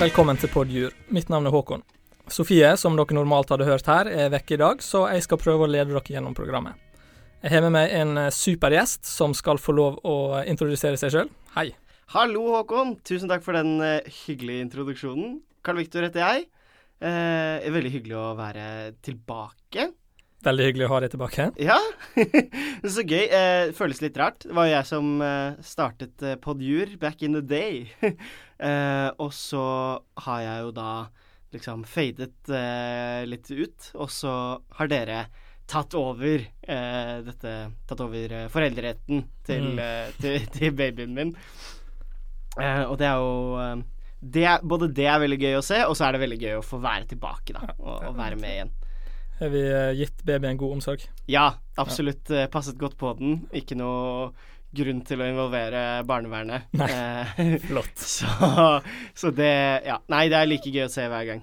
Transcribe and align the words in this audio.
velkommen 0.00 0.38
til 0.40 0.50
Podjur. 0.50 0.94
Mitt 1.14 1.28
navn 1.30 1.46
er 1.46 1.54
Håkon. 1.54 1.82
Sofie, 2.32 2.72
som 2.80 2.96
dere 2.98 3.14
normalt 3.14 3.50
hadde 3.52 3.66
hørt 3.68 3.86
her, 3.86 4.08
er 4.10 4.32
vekke 4.32 4.56
i 4.56 4.60
dag, 4.60 4.82
så 4.82 5.04
jeg 5.12 5.22
skal 5.26 5.38
prøve 5.38 5.66
å 5.66 5.70
lede 5.70 5.92
dere 5.92 6.16
gjennom 6.16 6.34
programmet. 6.34 6.80
Jeg 7.44 7.52
har 7.52 7.62
med 7.66 7.74
meg 7.76 7.92
en 7.94 8.18
eh, 8.18 8.32
supergjest 8.32 9.04
som 9.06 9.34
skal 9.36 9.60
få 9.60 9.74
lov 9.76 9.98
å 10.08 10.16
introdusere 10.48 10.98
seg 10.98 11.12
sjøl. 11.12 11.30
Hei. 11.54 11.68
Hallo, 12.14 12.46
Håkon. 12.56 12.96
Tusen 13.06 13.30
takk 13.30 13.44
for 13.44 13.56
den 13.56 13.76
uh, 13.84 14.00
hyggelige 14.24 14.64
introduksjonen. 14.64 15.36
Karl 15.64 15.82
Viktor 15.82 16.08
heter 16.08 16.24
jeg. 16.24 16.48
Eh, 17.04 17.68
veldig 17.74 17.92
hyggelig 17.92 18.16
å 18.18 18.32
være 18.38 18.66
tilbake. 19.04 19.90
Veldig 20.44 20.66
hyggelig 20.68 20.86
å 20.86 20.92
ha 20.92 21.00
deg 21.04 21.12
tilbake. 21.14 21.46
Ja. 21.62 21.78
så 22.94 23.04
gøy. 23.04 23.22
Eh, 23.24 23.70
føles 23.76 24.02
litt 24.04 24.18
rart. 24.20 24.44
Det 24.44 24.56
var 24.56 24.68
jo 24.68 24.74
jeg 24.74 24.88
som 24.90 25.12
uh, 25.24 25.56
startet 25.64 26.24
uh, 26.24 26.34
Podjur 26.42 26.96
back 27.00 27.24
in 27.24 27.38
the 27.38 27.44
day. 27.44 27.86
og 29.24 29.30
så 29.34 29.64
har 30.26 30.42
jeg 30.44 30.66
jo 30.66 30.74
da 30.76 30.90
liksom 31.54 31.82
fadet 31.86 32.30
litt 33.28 33.50
ut, 33.50 33.88
og 33.94 34.08
så 34.10 34.34
har 34.78 34.90
dere 34.90 35.18
tatt 35.70 35.94
over 35.98 36.42
dette 36.64 37.52
Tatt 37.86 38.02
over 38.02 38.34
foreldreretten 38.50 39.20
til, 39.46 39.66
mm. 39.76 40.16
til, 40.22 40.46
til, 40.54 40.72
babyen 40.74 41.14
min. 41.14 41.34
og 42.56 42.96
det 43.00 43.10
er 43.10 43.20
jo 43.20 43.82
det, 44.18 44.46
Både 44.62 44.88
det 44.96 45.06
er 45.10 45.22
veldig 45.22 45.40
gøy 45.42 45.58
å 45.58 45.66
se, 45.66 45.82
og 45.84 45.98
så 45.98 46.08
er 46.08 46.16
det 46.16 46.24
veldig 46.24 46.40
gøy 46.40 46.56
å 46.58 46.64
få 46.64 46.80
være 46.82 47.10
tilbake, 47.12 47.54
da. 47.56 47.74
Og, 47.76 48.08
og 48.10 48.18
være 48.18 48.40
med 48.40 48.56
igjen. 48.56 48.74
Har 49.38 49.48
vi 49.50 49.62
gitt 49.98 50.22
babyen 50.22 50.56
god 50.56 50.76
omsorg? 50.76 51.06
Ja, 51.26 51.54
absolutt. 51.76 52.30
Ja. 52.30 52.46
Passet 52.46 52.78
godt 52.78 52.98
på 52.98 53.10
den. 53.18 53.40
Ikke 53.52 53.74
noe 53.78 54.30
grunn 54.74 55.00
til 55.06 55.22
å 55.22 55.26
involvere 55.28 55.80
barnevernet. 56.06 56.70
Nei, 56.78 56.90
eh, 56.90 57.56
flott. 57.62 57.96
Så, 58.14 58.28
så, 59.14 59.32
det 59.34 59.82
Ja. 59.86 59.98
Nei, 60.12 60.28
det 60.30 60.38
er 60.38 60.50
like 60.50 60.70
gøy 60.70 60.86
å 60.86 60.92
se 60.92 61.06
hver 61.10 61.26
gang. 61.32 61.42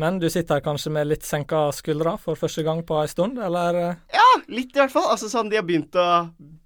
Men 0.00 0.18
du 0.18 0.26
sitter 0.26 0.58
her 0.58 0.64
kanskje 0.64 0.90
med 0.90 1.06
litt 1.06 1.26
senka 1.26 1.68
skuldre 1.74 2.16
for 2.18 2.38
første 2.38 2.64
gang 2.66 2.80
på 2.86 2.98
ei 2.98 3.10
stund, 3.10 3.38
eller? 3.38 3.78
Ja, 4.10 4.26
litt 4.50 4.74
i 4.74 4.80
hvert 4.80 4.94
fall. 4.94 5.06
Altså 5.12 5.30
sånn 5.30 5.52
de 5.52 5.60
har 5.60 5.66
begynt 5.66 5.94
å, 5.94 6.06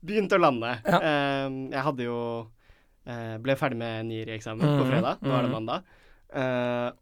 begynt 0.01 0.33
å 0.33 0.41
lande. 0.41 0.79
Ja. 0.87 1.01
Uh, 1.03 1.59
jeg 1.75 1.85
hadde 1.91 2.07
jo 2.07 2.19
uh, 2.49 3.37
Ble 3.45 3.57
ferdig 3.61 3.81
med 3.83 4.09
nyere 4.09 4.37
eksamen 4.39 4.65
mm 4.65 4.73
-hmm. 4.73 4.81
på 4.81 4.89
fredag. 4.93 5.21
Nå 5.21 5.35
er 5.35 5.43
det 5.43 5.53
mhm. 5.53 5.57
mandag. 5.59 5.83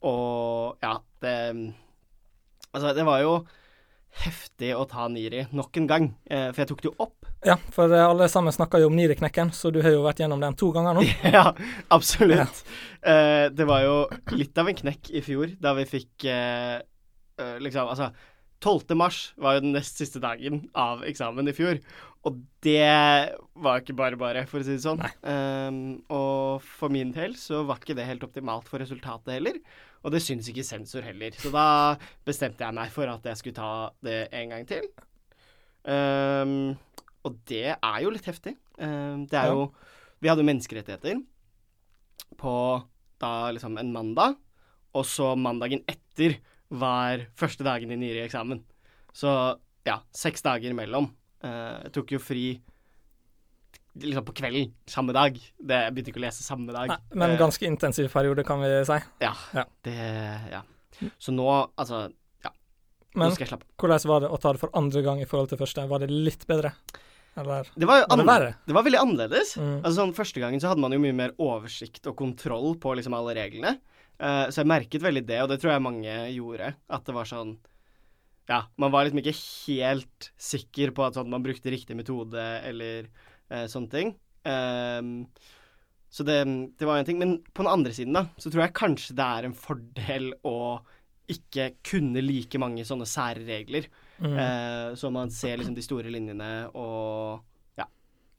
Og 0.07 0.77
ja, 0.83 0.95
det 1.23 1.37
Altså, 2.77 2.93
det 2.93 3.07
var 3.09 3.23
jo 3.25 3.39
heftig 4.27 4.73
å 4.77 4.85
ta 4.89 5.07
Niri 5.13 5.47
nok 5.57 5.77
en 5.81 5.89
gang, 5.89 6.07
eh, 6.29 6.49
for 6.51 6.63
jeg 6.63 6.71
tok 6.71 6.83
det 6.83 6.91
jo 6.91 6.95
opp. 7.05 7.29
Ja, 7.47 7.57
for 7.73 7.93
eh, 7.93 8.05
alle 8.05 8.29
sammen 8.33 8.55
snakker 8.55 8.83
jo 8.83 8.91
om 8.91 8.97
Niri-knekken, 8.97 9.53
så 9.57 9.73
du 9.73 9.83
har 9.85 9.93
jo 9.95 10.05
vært 10.05 10.21
gjennom 10.23 10.43
den 10.43 10.57
to 10.59 10.71
ganger 10.75 10.97
nå. 10.97 11.05
ja, 11.37 11.51
absolutt. 11.93 12.63
Ja. 13.01 13.13
Eh, 13.13 13.47
det 13.57 13.69
var 13.69 13.85
jo 13.85 13.97
litt 14.37 14.57
av 14.61 14.69
en 14.69 14.79
knekk 14.79 15.13
i 15.13 15.25
fjor, 15.25 15.57
da 15.61 15.77
vi 15.79 15.89
fikk 15.89 16.29
liksom 17.37 17.91
Altså, 17.91 18.07
12. 18.65 18.95
mars 18.97 19.19
var 19.37 19.59
jo 19.59 19.67
den 19.67 19.75
nest 19.77 19.99
siste 20.01 20.21
dagen 20.23 20.63
av 20.73 21.03
eksamen 21.05 21.51
i 21.51 21.53
fjor, 21.53 21.83
og 22.27 22.39
det 22.65 22.83
var 23.63 23.81
ikke 23.81 23.95
bare 23.97 24.19
bare, 24.19 24.43
for 24.51 24.59
å 24.59 24.67
si 24.67 24.75
det 24.75 24.83
sånn. 24.83 25.03
Um, 25.23 25.77
og 26.11 26.65
for 26.67 26.91
min 26.91 27.13
del 27.15 27.37
så 27.39 27.61
var 27.69 27.79
ikke 27.79 27.95
det 27.95 28.07
helt 28.09 28.25
optimalt 28.27 28.67
for 28.71 28.83
resultatet 28.83 29.37
heller. 29.37 29.61
Og 30.03 30.11
det 30.15 30.23
syns 30.25 30.49
ikke 30.51 30.67
sensor 30.67 31.07
heller. 31.07 31.37
Så 31.39 31.53
da 31.55 31.95
bestemte 32.27 32.67
jeg 32.67 32.75
meg 32.75 32.91
for 32.95 33.11
at 33.11 33.27
jeg 33.31 33.39
skulle 33.39 33.59
ta 33.59 33.71
det 34.07 34.25
en 34.35 34.55
gang 34.55 34.67
til. 34.67 34.89
Um, 35.87 36.75
og 37.27 37.39
det 37.47 37.77
er 37.77 37.99
jo 38.03 38.11
litt 38.15 38.27
heftig. 38.27 38.57
Um, 38.79 39.27
det 39.31 39.39
er 39.39 39.53
jo 39.55 39.71
Vi 40.21 40.29
hadde 40.31 40.43
jo 40.43 40.49
menneskerettigheter 40.49 41.21
på 42.41 42.57
da 43.23 43.51
liksom 43.55 43.77
en 43.79 43.93
mandag, 43.95 44.35
og 44.97 45.05
så 45.09 45.35
mandagen 45.39 45.83
etter 45.89 46.39
var 46.73 47.23
første 47.39 47.65
dagen 47.65 47.93
i 47.93 47.99
nyere 48.01 48.25
eksamen. 48.27 48.63
Så 49.15 49.31
ja, 49.87 50.01
seks 50.17 50.43
dager 50.45 50.73
imellom. 50.73 51.13
Uh, 51.47 51.87
jeg 51.87 51.95
tok 51.95 52.17
jo 52.17 52.23
fri 52.23 52.47
liksom 54.03 54.27
på 54.27 54.35
kvelden 54.37 54.73
samme 54.91 55.15
dag. 55.17 55.39
Det, 55.39 55.81
jeg 55.87 55.95
begynte 55.95 56.13
ikke 56.13 56.21
å 56.21 56.27
lese 56.27 56.45
samme 56.45 56.75
dag. 56.75 56.93
Nei, 56.93 57.01
men 57.17 57.35
uh, 57.35 57.41
ganske 57.41 57.69
intensiv 57.69 58.11
periode, 58.13 58.45
kan 58.47 58.61
vi 58.65 58.71
si. 58.89 59.01
Ja. 59.25 59.33
ja. 59.57 59.67
Det 59.87 59.97
Ja. 60.53 60.63
Så 61.21 61.33
nå, 61.33 61.49
altså 61.77 62.07
Ja. 62.45 62.53
Men, 63.13 63.29
nå 63.29 63.35
skal 63.35 63.45
jeg 63.45 63.51
slappe 63.51 63.67
Hvordan 63.77 64.09
var 64.09 64.23
det 64.25 64.31
å 64.33 64.39
ta 64.41 64.53
det 64.55 64.63
for 64.63 64.73
andre 64.73 65.03
gang 65.05 65.21
i 65.21 65.29
forhold 65.29 65.51
til 65.53 65.61
første? 65.61 65.85
Var 65.89 66.05
det 66.05 66.09
litt 66.13 66.47
bedre? 66.49 66.73
Eller 67.37 67.69
det 67.77 67.85
var, 67.85 68.07
var 68.09 68.17
det 68.17 68.25
verre? 68.25 68.53
Det 68.65 68.73
var 68.73 68.85
veldig 68.87 69.01
annerledes. 69.03 69.57
Mm. 69.61 69.75
Altså 69.83 69.97
sånn 69.99 70.15
Første 70.17 70.41
gangen 70.41 70.63
så 70.63 70.71
hadde 70.71 70.81
man 70.81 70.95
jo 70.97 71.03
mye 71.03 71.17
mer 71.17 71.35
oversikt 71.37 72.09
og 72.09 72.17
kontroll 72.17 72.79
på 72.81 72.95
liksom 72.97 73.17
alle 73.17 73.37
reglene. 73.37 73.77
Uh, 74.17 74.49
så 74.49 74.63
jeg 74.63 74.71
merket 74.73 75.05
veldig 75.05 75.27
det, 75.29 75.43
og 75.45 75.51
det 75.53 75.59
tror 75.61 75.75
jeg 75.75 75.85
mange 75.85 76.15
gjorde. 76.33 76.73
At 76.89 77.05
det 77.05 77.17
var 77.17 77.29
sånn 77.29 77.59
Ja, 78.47 78.63
man 78.79 78.93
var 78.95 79.07
liksom 79.07 79.21
ikke 79.23 79.37
helt 79.37 80.31
sikker 80.39 80.93
på 80.95 81.07
at 81.07 81.19
sånn, 81.19 81.33
man 81.33 81.43
brukte 81.43 81.73
riktig 81.73 81.97
metode, 81.99 82.43
eller 82.69 83.09
eh, 83.51 83.67
sånne 83.71 83.91
ting. 83.91 84.13
Um, 84.47 85.27
så 86.09 86.23
det, 86.23 86.45
det 86.79 86.87
var 86.87 87.01
en 87.01 87.09
ting. 87.09 87.19
Men 87.19 87.39
på 87.53 87.65
den 87.65 87.73
andre 87.73 87.93
siden, 87.93 88.15
da, 88.15 88.27
så 88.39 88.53
tror 88.53 88.67
jeg 88.67 88.77
kanskje 88.79 89.17
det 89.19 89.27
er 89.27 89.49
en 89.49 89.57
fordel 89.59 90.31
å 90.47 90.59
ikke 91.27 91.73
kunne 91.87 92.23
like 92.23 92.59
mange 92.63 92.85
sånne 92.87 93.09
sære 93.11 93.43
regler. 93.49 93.89
Mm. 94.23 94.37
Eh, 94.39 94.95
så 94.97 95.11
man 95.11 95.33
ser 95.35 95.59
liksom 95.59 95.75
de 95.77 95.85
store 95.85 96.13
linjene 96.13 96.51
og 96.73 97.43
ja. 97.77 97.89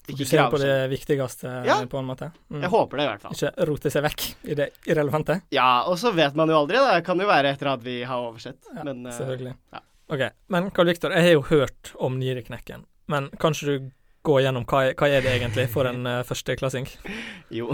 Ikke 0.07 0.23
Fokusere 0.23 0.47
på 0.53 0.61
det 0.61 0.77
viktigste, 0.93 1.51
ja. 1.67 1.81
på 1.83 1.99
en 1.99 2.07
måte. 2.07 2.31
Mm. 2.47 2.61
Jeg 2.63 2.71
håper 2.71 2.97
det, 2.97 3.03
i 3.03 3.11
hvert 3.11 3.25
fall. 3.25 3.35
Ikke 3.35 3.67
rote 3.69 3.91
seg 3.91 4.07
vekk 4.07 4.25
i 4.47 4.57
det 4.57 4.69
irrelevante. 4.87 5.41
Ja, 5.53 5.83
og 5.91 5.99
så 5.99 6.13
vet 6.15 6.39
man 6.39 6.49
jo 6.49 6.61
aldri. 6.61 6.79
Da. 6.79 6.95
Det 6.95 7.05
kan 7.09 7.19
jo 7.19 7.27
være 7.27 7.51
etter 7.51 7.73
at 7.75 7.83
vi 7.83 7.99
har 8.07 8.23
oversett. 8.29 8.71
Ja, 8.71 8.87
men, 8.87 9.03
uh, 9.03 9.11
selvfølgelig. 9.19 9.57
Ja. 9.75 9.83
OK. 10.07 10.23
Men 10.53 10.69
Karl 10.71 10.87
Viktor, 10.91 11.11
jeg 11.11 11.25
har 11.25 11.33
jo 11.35 11.47
hørt 11.49 11.93
om 11.99 12.19
Nyreknekken, 12.19 12.85
Men 13.07 13.29
kanskje 13.39 13.67
du 13.67 13.89
gå 14.27 14.39
gjennom 14.43 14.65
hva, 14.67 14.91
hva 14.97 15.07
er 15.07 15.23
det 15.23 15.33
egentlig 15.37 15.67
for 15.71 15.87
en 15.87 16.07
uh, 16.07 16.23
førsteklassing? 16.27 16.87
jo 17.57 17.71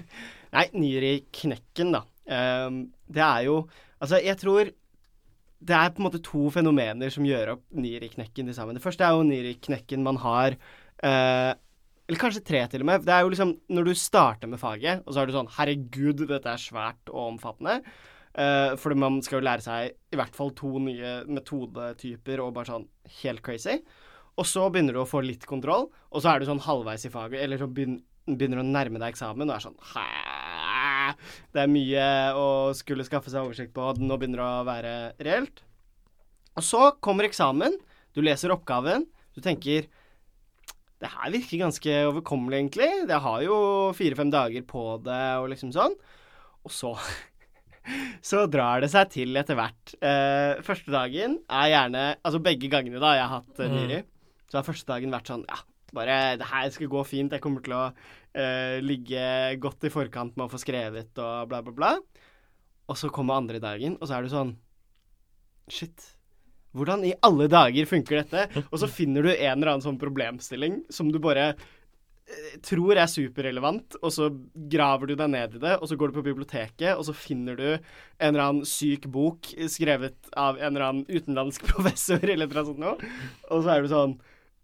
Nei, 0.54 0.68
Nyreknekken, 0.76 1.92
da. 1.96 2.04
Um, 2.24 2.86
det 3.10 3.24
er 3.24 3.44
jo 3.50 3.58
Altså, 4.00 4.18
jeg 4.20 4.36
tror 4.40 4.70
det 5.64 5.76
er 5.76 5.92
på 5.94 6.02
en 6.02 6.06
måte 6.08 6.20
to 6.24 6.50
fenomener 6.52 7.12
som 7.12 7.24
gjør 7.24 7.54
opp 7.54 7.62
Nyreknekken 7.72 8.48
til 8.48 8.56
sammen. 8.56 8.76
Det 8.76 8.84
første 8.84 9.04
er 9.06 9.16
jo 9.16 9.24
Nyreknekken 9.28 10.04
man 10.04 10.18
har 10.20 10.56
uh, 10.56 11.52
Eller 12.04 12.20
kanskje 12.20 12.44
tre, 12.44 12.64
til 12.68 12.84
og 12.84 12.90
med. 12.90 13.04
Det 13.06 13.14
er 13.14 13.24
jo 13.24 13.32
liksom 13.32 13.54
når 13.72 13.88
du 13.88 13.94
starter 13.96 14.50
med 14.50 14.60
faget, 14.60 15.04
og 15.04 15.14
så 15.14 15.22
er 15.22 15.28
du 15.28 15.36
sånn 15.36 15.52
Herregud, 15.56 16.26
dette 16.28 16.52
er 16.52 16.60
svært 16.60 17.12
og 17.12 17.30
omfattende. 17.30 17.78
Uh, 18.34 18.74
fordi 18.80 18.98
man 18.98 19.20
skal 19.22 19.38
jo 19.38 19.46
lære 19.46 19.62
seg 19.62 19.92
i 20.10 20.18
hvert 20.18 20.34
fall 20.34 20.50
to 20.58 20.72
nye 20.82 21.20
metodetyper 21.30 22.42
og 22.42 22.56
bare 22.56 22.72
sånn 22.72 22.88
helt 23.20 23.44
crazy. 23.46 23.78
Og 24.34 24.48
så 24.50 24.66
begynner 24.72 24.96
du 24.96 25.04
å 25.04 25.06
få 25.06 25.22
litt 25.22 25.46
kontroll, 25.46 25.86
og 26.10 26.22
så 26.22 26.32
er 26.32 26.42
du 26.42 26.48
sånn 26.48 26.64
halvveis 26.64 27.06
i 27.06 27.12
faget, 27.12 27.38
eller 27.44 27.60
så 27.60 27.68
begynner 27.70 28.02
du 28.58 28.62
å 28.64 28.66
nærme 28.66 28.98
deg 28.98 29.12
eksamen 29.12 29.46
og 29.46 29.54
er 29.54 29.62
sånn 29.62 29.78
Hæ? 29.92 30.06
Det 31.54 31.62
er 31.62 31.70
mye 31.70 32.06
å 32.34 32.46
skulle 32.74 33.06
skaffe 33.06 33.30
seg 33.30 33.44
oversikt 33.44 33.74
på, 33.76 33.92
nå 34.00 34.18
begynner 34.18 34.40
det 34.40 34.48
å 34.48 34.66
være 34.66 34.94
reelt. 35.22 35.62
Og 36.58 36.64
så 36.66 36.88
kommer 37.04 37.28
eksamen, 37.28 37.76
du 38.14 38.22
leser 38.24 38.54
oppgaven, 38.54 39.06
du 39.34 39.42
tenker 39.44 39.86
det 41.02 41.10
her 41.12 41.32
virker 41.34 41.60
ganske 41.60 41.94
overkommelig, 42.08 42.62
egentlig. 42.62 42.88
Jeg 43.04 43.22
har 43.26 43.40
jo 43.44 43.56
fire-fem 43.98 44.30
dager 44.32 44.64
på 44.66 44.84
det, 45.04 45.24
og 45.42 45.50
liksom 45.52 45.74
sånn. 45.74 45.96
Og 46.64 46.72
så 46.72 46.94
så 48.24 48.44
drar 48.50 48.82
det 48.84 48.90
seg 48.92 49.12
til 49.12 49.36
etter 49.40 49.58
hvert. 49.58 49.94
Uh, 50.00 50.62
første 50.64 50.92
dagen 50.94 51.38
er 51.52 51.70
gjerne 51.72 52.04
Altså 52.24 52.40
begge 52.44 52.70
gangene 52.72 53.02
da 53.02 53.14
jeg 53.18 53.28
har 53.28 53.42
hatt 53.42 53.60
uh, 53.60 53.70
Nyri, 53.70 54.00
mm. 54.02 54.10
Så 54.48 54.58
har 54.58 54.66
første 54.66 54.88
dagen 54.88 55.14
vært 55.14 55.30
sånn 55.32 55.44
Ja, 55.50 55.60
bare 55.94 56.18
det 56.40 56.48
her 56.50 56.68
skal 56.74 56.90
gå 56.92 57.04
fint. 57.08 57.34
Jeg 57.34 57.44
kommer 57.44 57.64
til 57.64 57.76
å 57.76 57.84
uh, 57.90 58.76
ligge 58.84 59.24
godt 59.62 59.86
i 59.86 59.92
forkant 59.92 60.36
med 60.36 60.46
å 60.46 60.52
få 60.52 60.60
skrevet 60.62 61.12
og 61.22 61.50
bla, 61.50 61.62
bla, 61.64 61.74
bla. 61.74 61.94
Og 62.90 62.98
så 63.00 63.08
kommer 63.12 63.38
andre 63.38 63.60
dagen, 63.62 63.96
og 64.00 64.08
så 64.08 64.18
er 64.18 64.26
du 64.26 64.32
sånn 64.32 64.56
Shit. 65.72 66.10
Hvordan 66.76 67.06
i 67.08 67.14
alle 67.24 67.46
dager 67.48 67.86
funker 67.88 68.20
dette? 68.20 68.64
Og 68.66 68.80
så 68.82 68.88
finner 68.90 69.24
du 69.24 69.30
en 69.30 69.54
eller 69.54 69.70
annen 69.70 69.84
sånn 69.84 70.00
problemstilling 70.00 70.82
som 70.92 71.08
du 71.14 71.20
bare 71.22 71.46
eh, 71.54 71.62
tror 72.64 72.96
er 72.96 73.10
superrelevant, 73.10 73.96
og 74.00 74.12
så 74.14 74.30
graver 74.72 75.10
du 75.10 75.14
deg 75.18 75.30
ned 75.32 75.56
i 75.58 75.62
det, 75.62 75.74
og 75.76 75.88
så 75.90 75.96
går 76.00 76.10
du 76.10 76.18
på 76.18 76.26
biblioteket, 76.26 76.94
og 76.96 77.04
så 77.08 77.14
finner 77.16 77.58
du 77.58 77.66
en 77.68 78.30
eller 78.30 78.44
annen 78.44 78.68
syk 78.68 79.08
bok 79.12 79.50
skrevet 79.70 80.30
av 80.32 80.56
en 80.58 80.70
eller 80.70 80.86
annen 80.86 81.08
utenlandsk 81.10 81.66
professor 81.72 82.22
eller 82.24 82.48
noe 82.48 82.66
sånt, 82.70 83.04
og 83.50 83.64
så 83.64 83.74
er 83.74 83.84
du 83.84 83.90
sånn 83.92 84.16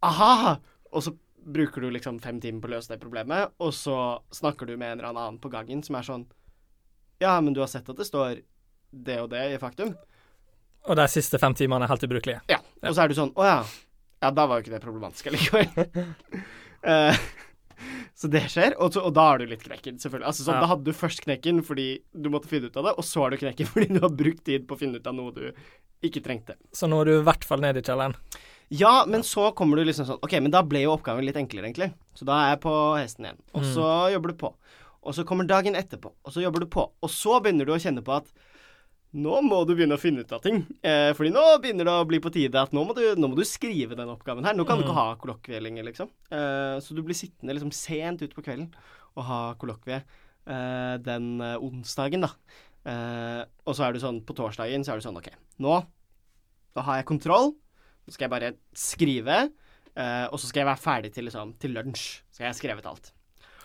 aha! 0.07 0.57
Og 0.91 1.05
så 1.07 1.13
bruker 1.41 1.85
du 1.85 1.91
liksom 1.93 2.19
fem 2.23 2.41
timer 2.43 2.65
på 2.65 2.71
å 2.71 2.75
løse 2.75 2.93
det 2.93 3.01
problemet, 3.03 3.53
og 3.61 3.75
så 3.77 3.97
snakker 4.35 4.69
du 4.69 4.77
med 4.77 4.95
en 4.95 5.03
eller 5.03 5.11
annen 5.13 5.41
på 5.43 5.53
gangen 5.53 5.85
som 5.87 5.99
er 6.01 6.07
sånn 6.07 6.29
Ja, 7.21 7.37
men 7.45 7.53
du 7.53 7.61
har 7.61 7.69
sett 7.69 7.89
at 7.89 7.99
det 8.01 8.09
står 8.09 8.41
det 8.91 9.21
og 9.23 9.31
det 9.31 9.45
i 9.53 9.61
faktum? 9.61 9.93
Og 10.89 10.97
de 10.97 11.07
siste 11.13 11.39
fem 11.39 11.55
timene 11.55 11.85
er 11.85 11.93
helt 11.93 12.05
ubrukelige? 12.09 12.41
Ja. 12.49 12.59
Og 12.81 12.97
så 12.97 13.05
er 13.05 13.13
du 13.13 13.17
sånn 13.19 13.35
Å 13.37 13.45
ja. 13.45 13.61
Ja, 14.21 14.31
da 14.37 14.45
var 14.49 14.59
jo 14.59 14.65
ikke 14.65 14.75
det 14.75 14.83
problematisk 14.85 15.31
allikevel. 15.31 15.69
uh, 16.85 17.21
Så 18.21 18.29
det 18.29 18.43
skjer, 18.53 18.75
og, 18.77 18.93
så, 18.93 19.01
og 19.09 19.15
da 19.17 19.23
har 19.31 19.39
du 19.41 19.47
litt 19.49 19.63
knekken, 19.65 19.97
selvfølgelig. 20.03 20.27
Altså, 20.29 20.45
sånn, 20.45 20.59
Ja. 20.59 20.65
Da 20.67 20.71
hadde 20.75 20.85
du 20.85 20.93
først 20.93 21.23
knekken 21.25 21.63
fordi 21.65 21.87
du 22.13 22.29
måtte 22.29 22.51
finne 22.51 22.69
ut 22.69 22.77
av 22.77 22.85
det, 22.91 22.93
og 23.01 23.05
så 23.09 23.23
har 23.25 23.31
du 23.33 23.39
knekken 23.41 23.67
fordi 23.73 23.89
du 23.97 24.01
har 24.05 24.13
brukt 24.13 24.45
tid 24.45 24.67
på 24.69 24.77
å 24.77 24.81
finne 24.83 25.01
ut 25.01 25.07
av 25.09 25.15
noe 25.17 25.33
du 25.33 25.47
ikke 26.05 26.21
trengte. 26.25 26.57
Så 26.77 26.89
nå 26.89 27.01
er 27.01 27.09
du 27.09 27.15
i 27.19 27.25
hvert 27.25 27.45
fall 27.49 27.61
nede 27.65 27.81
i 27.81 27.87
kjelleren. 27.87 28.15
Ja, 28.71 29.05
men 29.09 29.25
så 29.27 29.49
kommer 29.57 29.81
du 29.81 29.85
liksom 29.89 30.07
sånn 30.07 30.21
OK, 30.23 30.37
men 30.41 30.53
da 30.53 30.61
ble 30.63 30.85
jo 30.85 30.93
oppgaven 30.95 31.25
litt 31.27 31.37
enklere, 31.41 31.67
egentlig. 31.73 31.91
Så 32.15 32.29
da 32.29 32.37
er 32.45 32.53
jeg 32.55 32.61
på 32.63 32.75
hesten 33.01 33.25
igjen. 33.27 33.41
Og 33.57 33.65
Mm. 33.65 33.73
så 33.75 33.89
jobber 34.15 34.29
du 34.35 34.37
på. 34.45 34.53
Og 35.03 35.15
så 35.17 35.25
kommer 35.25 35.49
dagen 35.49 35.75
etterpå, 35.75 36.13
og 36.13 36.33
så 36.33 36.45
jobber 36.45 36.61
du 36.61 36.67
på. 36.67 36.85
Og 37.03 37.09
så 37.11 37.41
begynner 37.41 37.65
du 37.67 37.73
å 37.73 37.81
kjenne 37.81 38.05
på 38.05 38.13
at 38.21 38.29
nå 39.13 39.41
må 39.43 39.65
du 39.67 39.73
begynne 39.75 39.97
å 39.97 40.01
finne 40.01 40.23
ut 40.23 40.33
av 40.33 40.43
ting. 40.45 40.61
Eh, 40.87 41.11
fordi 41.19 41.33
nå 41.35 41.43
begynner 41.63 41.85
det 41.89 41.95
å 41.99 42.07
bli 42.07 42.21
på 42.23 42.31
tide 42.35 42.61
at 42.63 42.73
nå 42.77 42.85
må 42.87 42.95
du, 42.95 43.03
nå 43.19 43.31
må 43.33 43.35
du 43.39 43.43
skrive 43.49 43.97
den 43.99 44.09
oppgaven 44.13 44.45
her. 44.47 44.55
Nå 44.55 44.65
kan 44.69 44.79
du 44.79 44.85
ikke 44.85 44.95
Mm. 44.95 45.01
ha 45.01 45.17
kollokvie 45.19 45.61
lenger, 45.63 45.85
liksom. 45.89 46.11
Eh, 46.31 46.79
så 46.81 46.95
du 46.95 47.03
blir 47.03 47.15
sittende 47.19 47.55
liksom 47.57 47.73
sent 47.75 48.23
ut 48.23 48.35
på 48.35 48.43
kvelden 48.47 48.69
og 49.17 49.25
ha 49.27 49.55
kollokvie 49.59 49.99
eh, 50.47 50.97
den 51.03 51.41
eh, 51.41 51.57
onsdagen, 51.59 52.23
da. 52.23 52.31
Eh, 52.87 53.45
og 53.67 53.75
så 53.75 53.89
er 53.89 53.93
du 53.93 53.99
sånn 54.01 54.23
på 54.25 54.33
torsdagen 54.39 54.85
så 54.87 54.93
er 54.95 55.01
du 55.03 55.05
sånn 55.09 55.19
OK, 55.19 55.29
nå, 55.59 55.75
nå 56.77 56.83
har 56.87 57.01
jeg 57.03 57.09
kontroll. 57.11 57.51
Nå 58.07 58.15
skal 58.15 58.29
jeg 58.29 58.33
bare 58.33 58.53
skrive, 58.73 59.51
eh, 59.97 60.27
og 60.31 60.39
så 60.39 60.47
skal 60.49 60.63
jeg 60.63 60.71
være 60.71 60.85
ferdig 60.87 61.13
til, 61.13 61.27
liksom, 61.29 61.59
til 61.61 61.75
lunsj. 61.77 62.23
Så 62.31 62.45
jeg 62.47 62.49
har 62.53 62.57
skrevet 62.57 62.87
alt. 62.87 63.11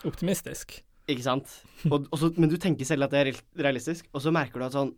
Optimistisk. 0.04 0.80
Ikke 1.08 1.22
sant? 1.22 1.46
Og, 1.86 2.08
og 2.10 2.18
så, 2.18 2.32
men 2.36 2.50
du 2.50 2.56
tenker 2.58 2.84
selv 2.84 3.06
at 3.06 3.14
det 3.14 3.20
er 3.22 3.36
realistisk, 3.62 4.08
og 4.12 4.20
så 4.24 4.32
merker 4.34 4.58
du 4.58 4.66
at 4.66 4.74
sånn 4.74 4.90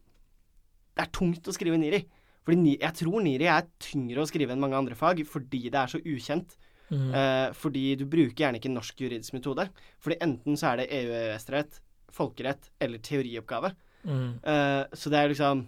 Det 0.99 1.05
er 1.07 1.15
tungt 1.15 1.47
å 1.47 1.55
skrive 1.55 1.79
Niri. 1.79 2.03
Fordi 2.49 2.75
jeg 2.75 2.97
tror 2.97 3.23
Niri 3.23 3.47
er 3.53 3.69
tyngre 3.83 4.25
å 4.25 4.29
skrive 4.29 4.55
enn 4.55 4.63
mange 4.63 4.79
andre 4.79 4.97
fag 4.99 5.21
fordi 5.29 5.69
det 5.69 5.79
er 5.79 5.93
så 5.93 6.01
ukjent. 6.03 6.57
Mm. 6.89 7.11
Eh, 7.13 7.49
fordi 7.57 7.85
du 8.01 8.07
bruker 8.09 8.47
gjerne 8.47 8.59
ikke 8.59 8.73
norsk 8.73 9.05
juridisk 9.05 9.37
metode. 9.37 9.69
Fordi 10.03 10.19
enten 10.25 10.57
så 10.59 10.73
er 10.73 10.81
det 10.81 10.89
EU-EØS-rett, 10.99 11.79
folkerett 12.17 12.71
eller 12.83 13.05
teorioppgave. 13.05 13.75
Mm. 14.09 14.41
Eh, 14.43 14.83
så 14.97 15.11
det 15.13 15.19
er 15.19 15.33
liksom 15.33 15.67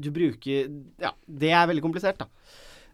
Du 0.00 0.08
bruker 0.14 0.70
Ja, 1.02 1.10
det 1.26 1.50
er 1.52 1.66
veldig 1.68 1.82
komplisert, 1.84 2.18
da. 2.18 2.28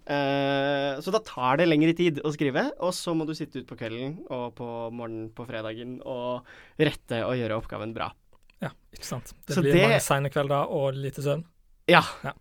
Eh, 0.08 1.00
så 1.04 1.12
da 1.12 1.20
tar 1.20 1.58
det 1.60 1.66
lengre 1.68 1.92
tid 1.96 2.22
å 2.24 2.32
skrive, 2.32 2.70
og 2.80 2.94
så 2.96 3.12
må 3.16 3.26
du 3.28 3.34
sitte 3.36 3.60
ut 3.60 3.68
på 3.68 3.76
kvelden 3.76 4.22
og 4.32 4.54
på 4.56 4.68
morgenen 4.88 5.28
på 5.36 5.44
fredagen 5.48 5.98
og 6.00 6.48
rette 6.80 7.20
og 7.26 7.36
gjøre 7.36 7.58
oppgaven 7.60 7.92
bra. 7.96 8.08
Ja, 8.62 8.70
ikke 8.94 9.04
sant. 9.06 9.32
Det 9.46 9.54
Så 9.56 9.62
blir 9.62 9.72
det- 9.72 9.82
mange 9.88 10.00
seine 10.00 10.30
kvelder 10.30 10.70
og 10.70 10.94
lite 10.94 11.22
søvn. 11.22 11.44
Ja. 11.88 12.02
Ja. 12.24 12.32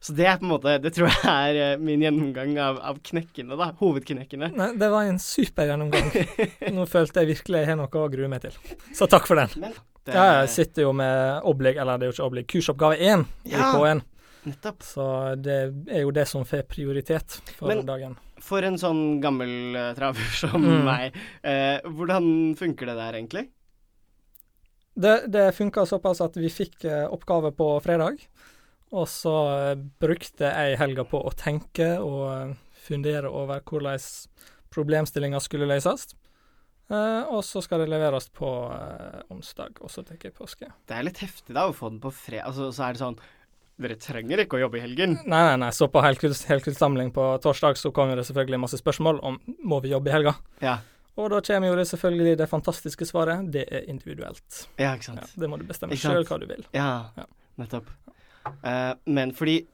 Så 0.00 0.14
det 0.16 0.24
er 0.26 0.36
på 0.38 0.44
en 0.46 0.50
måte 0.54 0.80
Det 0.80 0.92
tror 0.94 1.08
jeg 1.10 1.24
er 1.26 1.72
eh, 1.74 1.76
min 1.78 2.00
gjennomgang 2.00 2.56
av, 2.58 2.78
av 2.80 2.98
knekkene, 3.04 3.56
da. 3.58 3.72
Hovedknekkene. 3.80 4.52
Nei, 4.56 4.68
det 4.78 4.88
var 4.90 5.04
en 5.04 5.18
super 5.18 5.66
gjennomgang. 5.68 6.08
Nå 6.72 6.86
følte 6.88 7.20
jeg 7.24 7.34
virkelig 7.36 7.58
jeg 7.64 7.68
har 7.72 7.76
noe 7.76 7.88
å 7.88 8.08
grue 8.12 8.28
meg 8.30 8.40
til. 8.46 8.56
Så 8.94 9.08
takk 9.10 9.26
for 9.28 9.36
den. 9.36 9.50
Men 9.60 9.74
det, 10.04 10.14
Ja, 10.14 10.40
jeg 10.42 10.48
sitter 10.54 10.82
jo 10.86 10.92
med 10.96 11.42
oblig, 11.44 11.76
eller 11.76 11.98
det 11.98 12.06
er 12.08 12.12
jo 12.12 12.16
ikke 12.16 12.30
oblig, 12.30 12.46
kursoppgave 12.54 12.98
én 12.98 13.26
i 13.44 13.52
Ja. 13.52 13.72
K1. 13.74 14.02
Nettopp. 14.46 14.82
Så 14.82 15.04
det 15.42 15.58
er 15.94 16.00
jo 16.02 16.10
det 16.10 16.26
som 16.26 16.44
får 16.44 16.64
prioritet 16.66 17.40
for 17.58 17.68
Men- 17.68 17.84
dagen. 17.86 18.16
For 18.42 18.58
en 18.66 18.74
sånn 18.74 19.20
gammel 19.22 19.76
uh, 19.76 19.92
traver 19.94 20.32
som 20.40 20.62
Mm. 20.64 20.84
meg, 20.84 21.14
eh, 21.44 21.78
hvordan 21.86 22.56
funker 22.58 22.86
det 22.90 22.96
der 22.98 23.12
egentlig? 23.20 23.44
Det, 24.94 25.26
det 25.32 25.52
funka 25.56 25.86
såpass 25.88 26.20
at 26.20 26.36
vi 26.36 26.50
fikk 26.52 26.84
eh, 26.84 27.06
oppgave 27.08 27.52
på 27.56 27.68
fredag, 27.84 28.20
og 28.92 29.06
så 29.08 29.36
eh, 29.54 29.84
brukte 30.04 30.50
jeg 30.50 30.80
helga 30.80 31.06
på 31.08 31.22
å 31.24 31.32
tenke 31.36 31.94
og 32.02 32.26
eh, 32.28 32.56
fundere 32.82 33.30
over 33.30 33.62
hvordan 33.64 34.02
problemstillinga 34.72 35.40
skulle 35.40 35.68
løses. 35.70 36.10
Uh, 36.92 37.24
og 37.32 37.40
så 37.46 37.62
skal 37.64 37.80
det 37.80 37.88
leveres 37.88 38.26
på 38.36 38.48
uh, 38.68 39.22
onsdag, 39.32 39.78
og 39.80 39.88
så 39.88 40.02
tar 40.04 40.18
jeg 40.20 40.34
påske. 40.36 40.66
Det 40.88 40.96
er 40.96 41.06
litt 41.06 41.22
heftig 41.22 41.54
da 41.56 41.68
å 41.70 41.76
få 41.76 41.88
den 41.88 42.02
på 42.02 42.10
fred... 42.12 42.42
Altså, 42.44 42.68
så 42.74 42.84
er 42.84 42.96
det 42.96 43.00
sånn 43.00 43.16
Dere 43.80 43.96
trenger 43.96 44.42
ikke 44.42 44.58
å 44.58 44.60
jobbe 44.66 44.76
i 44.76 44.82
helgen. 44.82 45.14
Nei, 45.24 45.40
nei, 45.46 45.54
nei, 45.62 45.70
så 45.72 45.88
på 45.90 46.02
helkullssamling 46.04 47.08
på 47.16 47.24
torsdag 47.42 47.80
så 47.80 47.90
kommer 47.96 48.20
det 48.20 48.26
selvfølgelig 48.28 48.60
masse 48.66 48.78
spørsmål 48.78 49.22
om 49.24 49.38
må 49.64 49.78
vi 49.82 49.94
jobbe 49.94 50.12
i 50.12 50.14
helga. 50.14 50.34
Ja, 50.62 50.76
Og 51.20 51.28
da 51.30 51.40
kommer 51.44 51.68
jo 51.68 51.76
det 51.76 51.86
selvfølgelig 51.90 52.38
det 52.38 52.48
fantastiske 52.48 53.04
svaret. 53.04 53.50
Det 53.52 53.66
er 53.70 53.84
individuelt. 53.88 54.66
ja 54.78 54.94
ikke 54.96 55.12
Ja, 55.12 55.20
sant. 55.20 55.34
det 55.38 55.48
må 55.50 55.58
du 55.58 55.64
bestemme 55.68 55.92
sjøl 55.98 56.24
hva 56.24 56.38
du 56.40 56.46
vil. 56.46 56.64
Ja, 56.72 57.10
Ja. 57.16 57.24
nettopp. 57.58 57.86
Uh, 58.64 58.94
men 59.06 59.32
fordi 59.32 59.66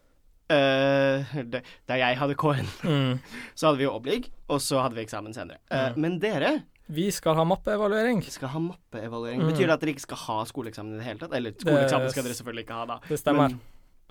uh, 0.50 1.25
det, 1.50 1.62
Da 1.88 1.94
jeg 2.00 2.17
hadde 2.19 2.35
K-en, 2.35 2.67
Mm. 2.82 3.20
så 3.55 3.67
hadde 3.69 3.79
vi 3.79 3.85
jo 3.85 3.93
oblig, 3.94 4.31
og 4.49 4.61
så 4.61 4.82
hadde 4.82 4.94
vi 4.99 5.05
eksamen 5.06 5.32
senere. 5.35 5.58
Uh, 5.70 5.93
Mm. 5.94 5.96
Men 6.00 6.19
dere 6.20 6.62
Vi 6.90 7.11
skal 7.11 7.35
ha 7.37 7.44
mappeevaluering. 7.44 8.23
skal 8.25 8.49
ha 8.49 8.58
mappeevaluering. 8.58 9.43
Mm. 9.43 9.50
Betyr 9.52 9.67
det 9.67 9.70
at 9.76 9.81
dere 9.81 9.90
ikke 9.94 10.06
skal 10.08 10.17
ha 10.17 10.44
skoleeksamen 10.44 10.94
i 10.94 10.99
det 10.99 11.05
hele 11.05 11.19
tatt? 11.19 11.35
Eller 11.37 11.52
skoleeksamen 11.52 12.11
skal 12.11 12.23
dere 12.25 12.35
selvfølgelig 12.35 12.64
ikke 12.64 12.79
ha, 12.79 12.85
da. 12.87 12.99
Det 13.08 13.19
stemmer. 13.20 13.49
Men 13.52 13.61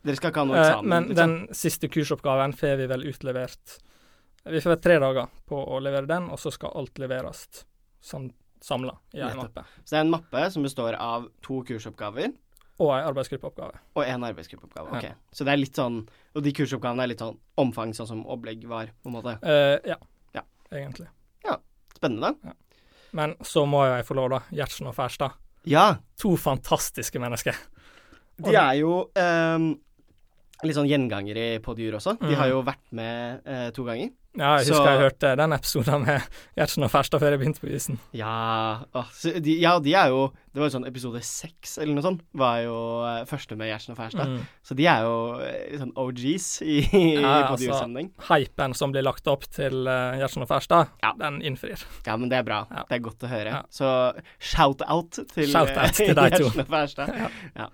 dere 0.06 0.16
skal 0.16 0.30
ikke 0.32 0.38
ha 0.44 0.46
noe 0.46 0.56
Eh, 0.58 0.68
eksamen? 0.68 0.88
men 0.90 1.04
liksom? 1.10 1.16
den 1.48 1.56
siste 1.58 1.88
kursoppgaven 1.90 2.54
får 2.54 2.78
vi 2.78 2.86
vel 2.88 3.04
utlevert 3.10 3.80
Vi 4.52 4.62
får 4.62 4.82
tre 4.82 4.98
dager 5.00 5.28
på 5.50 5.60
å 5.68 5.80
levere 5.84 6.08
den, 6.10 6.30
og 6.32 6.40
så 6.40 6.52
skal 6.54 6.72
alt 6.76 6.98
leveres 7.02 7.66
sam 8.02 8.30
samla 8.62 8.96
i 9.14 9.20
ei 9.22 9.34
mappe. 9.38 9.62
Så 9.86 9.92
det 9.94 9.98
er 10.00 10.06
en 10.06 10.12
mappe 10.16 10.52
som 10.52 10.64
består 10.66 10.96
av 10.98 11.28
to 11.46 11.60
kursoppgaver 11.64 12.32
Og 12.80 12.90
ei 12.94 13.04
arbeidsgruppeoppgave. 13.06 13.78
og 13.96 14.04
én 14.06 14.24
arbeidsgruppeoppgave. 14.26 14.90
Ja. 14.94 14.98
Ok. 14.98 15.18
Så 15.34 15.46
det 15.46 15.54
er 15.54 15.58
litt 15.62 15.76
sånn 15.78 16.00
Og 16.36 16.44
de 16.44 16.52
kursoppgavene 16.54 17.04
er 17.04 17.08
litt 17.12 17.20
sånn 17.22 17.38
omfang, 17.58 17.94
sånn 17.94 18.08
som 18.10 18.24
opplegg 18.26 18.66
var, 18.68 18.88
på 19.04 19.10
en 19.10 19.14
måte. 19.14 19.38
Uh, 19.44 19.78
ja. 19.88 19.98
Ja. 20.34 20.42
Egentlig. 20.72 21.08
Spennende. 21.98 22.36
Men 23.18 23.36
så 23.42 23.64
må 23.66 23.80
jeg 23.88 24.06
få 24.06 24.14
lov, 24.14 24.30
da. 24.30 24.40
Gjertsen 24.54 24.86
og 24.90 24.94
Færstad. 24.94 25.34
Ja. 25.66 25.96
To 26.22 26.36
fantastiske 26.38 27.18
mennesker. 27.20 27.56
De 28.38 28.54
er 28.54 28.76
jo 28.78 29.08
um, 29.18 29.66
litt 30.62 30.78
sånn 30.78 30.86
gjengangere 30.90 31.60
på 31.66 31.74
dyr 31.78 31.98
også. 31.98 32.14
De 32.20 32.34
Mm. 32.36 32.38
har 32.38 32.48
jo 32.52 32.60
vært 32.68 32.92
med 32.92 33.42
uh, 33.50 33.70
to 33.74 33.84
ganger. 33.88 34.12
Ja, 34.38 34.58
jeg 34.60 34.68
Så- 34.68 34.74
husker 34.76 34.92
jeg 34.92 35.00
hørte 35.02 35.30
den 35.40 35.54
episoden 35.56 36.04
med 36.06 36.22
Gjertsen 36.58 36.84
og 36.86 36.92
Ferstad 36.94 37.20
før 37.24 37.34
jeg 37.34 37.40
begynte 37.42 37.62
på 37.64 37.72
isen. 37.74 37.98
Ja, 38.14 38.84
de, 39.42 39.56
ja, 39.60 39.80
de 39.80 39.94
er 39.98 40.12
jo 40.14 40.28
Det 40.54 40.62
var 40.62 40.70
jo 40.70 40.74
sånn 40.80 40.88
episode 40.90 41.20
seks 41.22 41.76
eller 41.78 41.94
noe 41.94 42.02
sånt, 42.06 42.22
var 42.34 42.62
jo 42.64 42.76
eh, 43.06 43.26
første 43.30 43.58
med 43.58 43.68
Gjertsen 43.70 43.94
og 43.94 43.98
Ferstad. 44.00 44.28
Mm. 44.32 44.46
Så 44.66 44.76
de 44.80 44.88
er 44.90 45.04
jo 45.06 45.18
eh, 45.46 45.76
sånn 45.78 45.92
OGs 45.96 46.48
i, 46.66 46.78
i 46.98 47.04
Ja, 47.22 47.34
altså. 47.52 48.08
Hypen 48.32 48.74
som 48.74 48.94
blir 48.94 49.06
lagt 49.06 49.28
opp 49.30 49.46
til 49.54 49.86
uh, 49.86 50.18
Gjertsen 50.18 50.42
og 50.42 50.50
Ferstad, 50.50 50.90
Ja. 51.04 51.12
den 51.20 51.42
innfrir. 51.46 51.84
Ja, 52.08 52.18
men 52.18 52.30
det 52.30 52.40
er 52.40 52.48
bra. 52.48 52.64
Ja. 52.72 52.86
Det 52.90 52.98
er 52.98 53.04
godt 53.06 53.22
å 53.28 53.30
høre. 53.30 53.60
Så 53.70 53.92
shout-out 54.40 55.20
til 55.34 55.46
Shout-out 55.52 55.78
eh, 55.78 55.94
til. 56.00 56.16
Gjertsen 56.16 56.66
og 56.66 56.74
Ferstad. 56.74 57.14
Ja. 57.14 57.30
ja. 57.56 57.70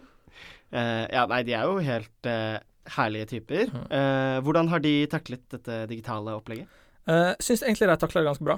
Eh, 0.74 1.08
ja, 1.14 1.26
nei, 1.30 1.44
de 1.48 1.54
er 1.56 1.68
jo 1.70 1.78
helt 1.86 2.28
eh, 2.28 2.58
herlige 2.98 3.26
typer. 3.26 3.70
Mm. 3.72 3.84
Eh, 3.92 4.38
hvordan 4.44 4.70
har 4.72 4.80
de 4.84 4.94
taklet 5.12 5.44
dette 5.52 5.86
digitale 5.88 6.36
opplegget? 6.36 6.68
Eh, 7.08 7.34
syns 7.44 7.64
egentlig 7.64 7.90
de 7.90 7.98
takler 8.00 8.24
det 8.24 8.32
ganske 8.32 8.48
bra. 8.48 8.58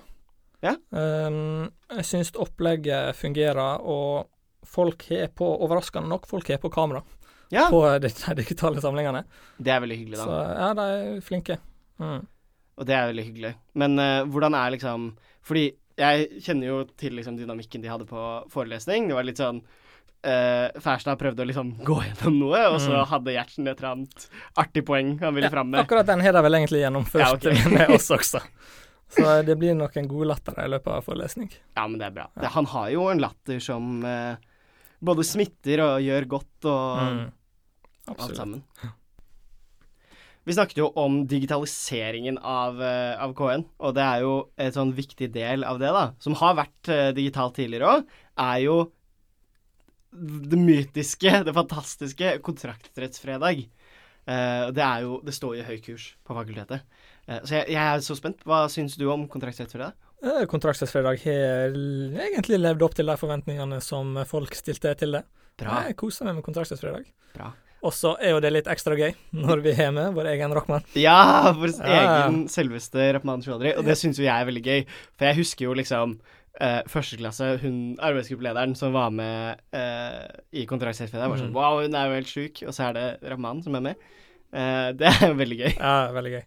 Ja. 0.65 0.75
Um, 0.89 1.67
jeg 1.91 2.05
syns 2.09 2.31
opplegget 2.41 3.15
fungerer, 3.19 3.83
og 3.85 4.31
folk 4.65 5.03
har 5.11 5.29
på, 5.37 5.47
overraskende 5.61 6.09
nok, 6.09 6.25
folk 6.29 6.47
har 6.49 6.57
på 6.63 6.71
kamera 6.73 7.03
Ja, 7.53 7.67
på 7.69 7.83
de, 8.01 8.09
digitale 8.41 8.81
samlingene. 8.81 9.25
det 9.61 9.73
er 9.73 9.83
veldig 9.83 9.97
hyggelig, 9.99 10.17
Så 10.23 10.29
da. 10.31 10.39
ja, 10.57 10.69
de 10.73 10.85
er 10.95 11.21
flinke. 11.21 11.59
Mm. 12.01 12.25
Og 12.75 12.87
det 12.89 12.95
er 12.95 13.09
veldig 13.11 13.25
hyggelig. 13.27 13.53
Men 13.73 13.99
uh, 13.99 14.25
hvordan 14.25 14.55
er 14.57 14.73
liksom 14.75 15.11
Fordi 15.45 15.69
jeg 15.95 16.41
kjenner 16.43 16.67
jo 16.67 16.79
til 16.99 17.13
liksom 17.15 17.37
dynamikken 17.37 17.83
de 17.83 17.87
hadde 17.87 18.07
på 18.09 18.21
forelesning. 18.51 19.05
Det 19.07 19.15
var 19.15 19.23
litt 19.23 19.39
sånn 19.39 19.61
uh, 20.25 20.81
har 20.85 21.19
prøvd 21.21 21.39
å 21.43 21.45
liksom 21.47 21.69
gå 21.85 21.97
gjennom 22.07 22.39
noe, 22.39 22.61
og 22.73 22.79
så 22.81 22.91
Mm. 22.95 23.05
hadde 23.11 23.35
Gjertsen 23.35 23.67
et 23.69 23.77
eller 23.79 23.91
annet 23.91 24.25
artig 24.57 24.83
poeng 24.85 25.19
han 25.21 25.35
ville 25.35 25.47
Ja, 25.47 25.53
fram 25.53 25.69
med. 25.71 25.79
akkurat 25.85 26.05
den 26.09 26.21
har 26.25 26.33
de 26.33 26.41
vel 26.41 26.53
egentlig 26.59 26.81
gjennomført 26.83 27.21
Ja, 27.21 27.33
okay. 27.35 27.69
med 27.71 27.89
oss 27.95 28.09
også. 28.11 28.41
Så 29.15 29.45
det 29.45 29.55
blir 29.61 29.75
nok 29.77 29.95
en 29.97 30.07
god 30.09 30.27
latter 30.27 30.57
i 30.65 30.67
løpet 30.67 30.87
av 30.91 31.03
forelesning. 31.05 31.51
Ja, 31.77 31.85
men 31.87 31.99
det 32.01 32.07
er 32.07 32.15
bra. 32.17 32.27
Ja. 32.35 32.41
Det, 32.41 32.53
han 32.57 32.65
har 32.65 32.89
jo 32.89 33.07
en 33.11 33.21
latter 33.21 33.59
som 33.61 34.03
uh, 34.03 34.35
både 35.05 35.23
smitter 35.23 35.83
og 35.85 36.01
gjør 36.01 36.25
godt 36.35 36.65
og 36.65 37.01
Mm. 37.05 37.31
alt 38.17 38.35
sammen. 38.35 38.63
Vi 40.45 40.53
snakket 40.53 40.77
jo 40.77 40.91
om 41.01 41.23
digitaliseringen 41.25 42.37
av, 42.37 42.77
uh, 42.81 43.15
av 43.23 43.31
KN, 43.33 43.63
og 43.81 43.95
det 43.97 44.03
er 44.05 44.21
jo 44.21 44.33
en 44.61 44.71
sånn 44.75 44.91
viktig 44.93 45.31
del 45.33 45.63
av 45.65 45.79
det, 45.81 45.89
da, 45.89 46.03
som 46.21 46.35
har 46.37 46.53
vært 46.59 46.89
uh, 46.93 47.07
digitalt 47.17 47.55
tidligere 47.57 47.95
òg, 47.95 48.11
er 48.37 48.59
jo 48.61 48.75
det 50.15 50.59
mytiske, 50.59 51.31
det 51.45 51.53
fantastiske 51.55 52.37
kontraktrettsfredag. 52.45 53.65
Uh, 54.25 54.71
det 54.73 54.81
er 54.81 55.03
jo 55.05 55.19
Det 55.21 55.35
står 55.37 55.59
i 55.59 55.65
høy 55.67 55.75
kurs 55.85 56.07
på 56.25 56.33
fakultetet. 56.37 56.81
Uh, 57.29 57.41
så 57.45 57.59
jeg, 57.59 57.67
jeg 57.75 57.81
er 57.83 58.01
så 58.05 58.15
spent. 58.17 58.41
Hva 58.47 58.63
syns 58.71 58.95
du 58.97 59.05
om 59.11 59.27
Kontraktsrettsfredag? 59.29 59.93
Eh, 60.25 60.45
Kontraktsfredag 60.49 61.19
har 61.25 61.75
egentlig 61.75 62.57
levd 62.61 62.81
opp 62.87 62.95
til 62.97 63.11
de 63.11 63.17
forventningene 63.19 63.77
som 63.83 64.15
folk 64.25 64.55
stilte 64.57 64.95
til 64.97 65.17
det. 65.19 65.21
Bra. 65.59 65.83
Jeg 65.89 65.97
koser 65.99 66.25
meg 66.27 66.39
med 66.39 66.45
Kontraktsfredag. 66.47 67.05
Bra. 67.35 67.51
Og 67.85 67.93
så 67.93 68.15
er 68.17 68.33
jo 68.33 68.39
det 68.41 68.49
litt 68.55 68.69
ekstra 68.71 68.95
gøy 68.97 69.11
når 69.37 69.61
vi 69.61 69.73
har 69.77 69.91
med 69.93 70.15
vår 70.15 70.31
egen 70.31 70.53
rockmann. 70.57 70.85
Ja, 70.97 71.51
vår 71.53 71.75
Ja. 71.77 71.99
egen 71.99 72.47
selveste 72.49 73.11
Rahman 73.19 73.43
Chaudhry. 73.45 73.75
Og 73.77 73.85
det 73.85 73.97
syns 73.99 74.17
jo 74.17 74.25
jeg 74.25 74.33
er 74.33 74.47
veldig 74.49 74.63
gøy. 74.65 74.85
For 75.19 75.29
jeg 75.29 75.37
husker 75.43 75.67
jo 75.67 75.75
liksom 75.77 76.17
eh, 76.61 76.81
første 76.91 77.19
klasse, 77.19 77.51
hun 77.61 77.77
arbeidsgruppelederen 77.99 78.75
som 78.79 78.95
var 78.95 79.13
med 79.13 79.61
uh, 79.75 80.25
i 80.55 80.65
kontraktselskapet 80.69 81.21
der, 81.21 81.31
var 81.31 81.41
sånn 81.41 81.53
Mm. 81.53 81.57
Wow, 81.57 81.81
hun 81.83 81.95
er 81.95 82.09
jo 82.09 82.17
helt 82.19 82.31
sjuk. 82.31 82.63
Og 82.65 82.75
så 82.75 82.89
er 82.89 82.97
det 82.97 83.31
Rahman 83.31 83.63
som 83.65 83.77
er 83.79 83.85
med. 83.91 84.03
Uh, 84.55 84.91
det 84.97 85.11
er 85.11 85.37
veldig 85.41 85.61
gøy. 85.61 85.71
Ja, 85.77 85.95
veldig 86.15 86.35
gøy. 86.37 86.43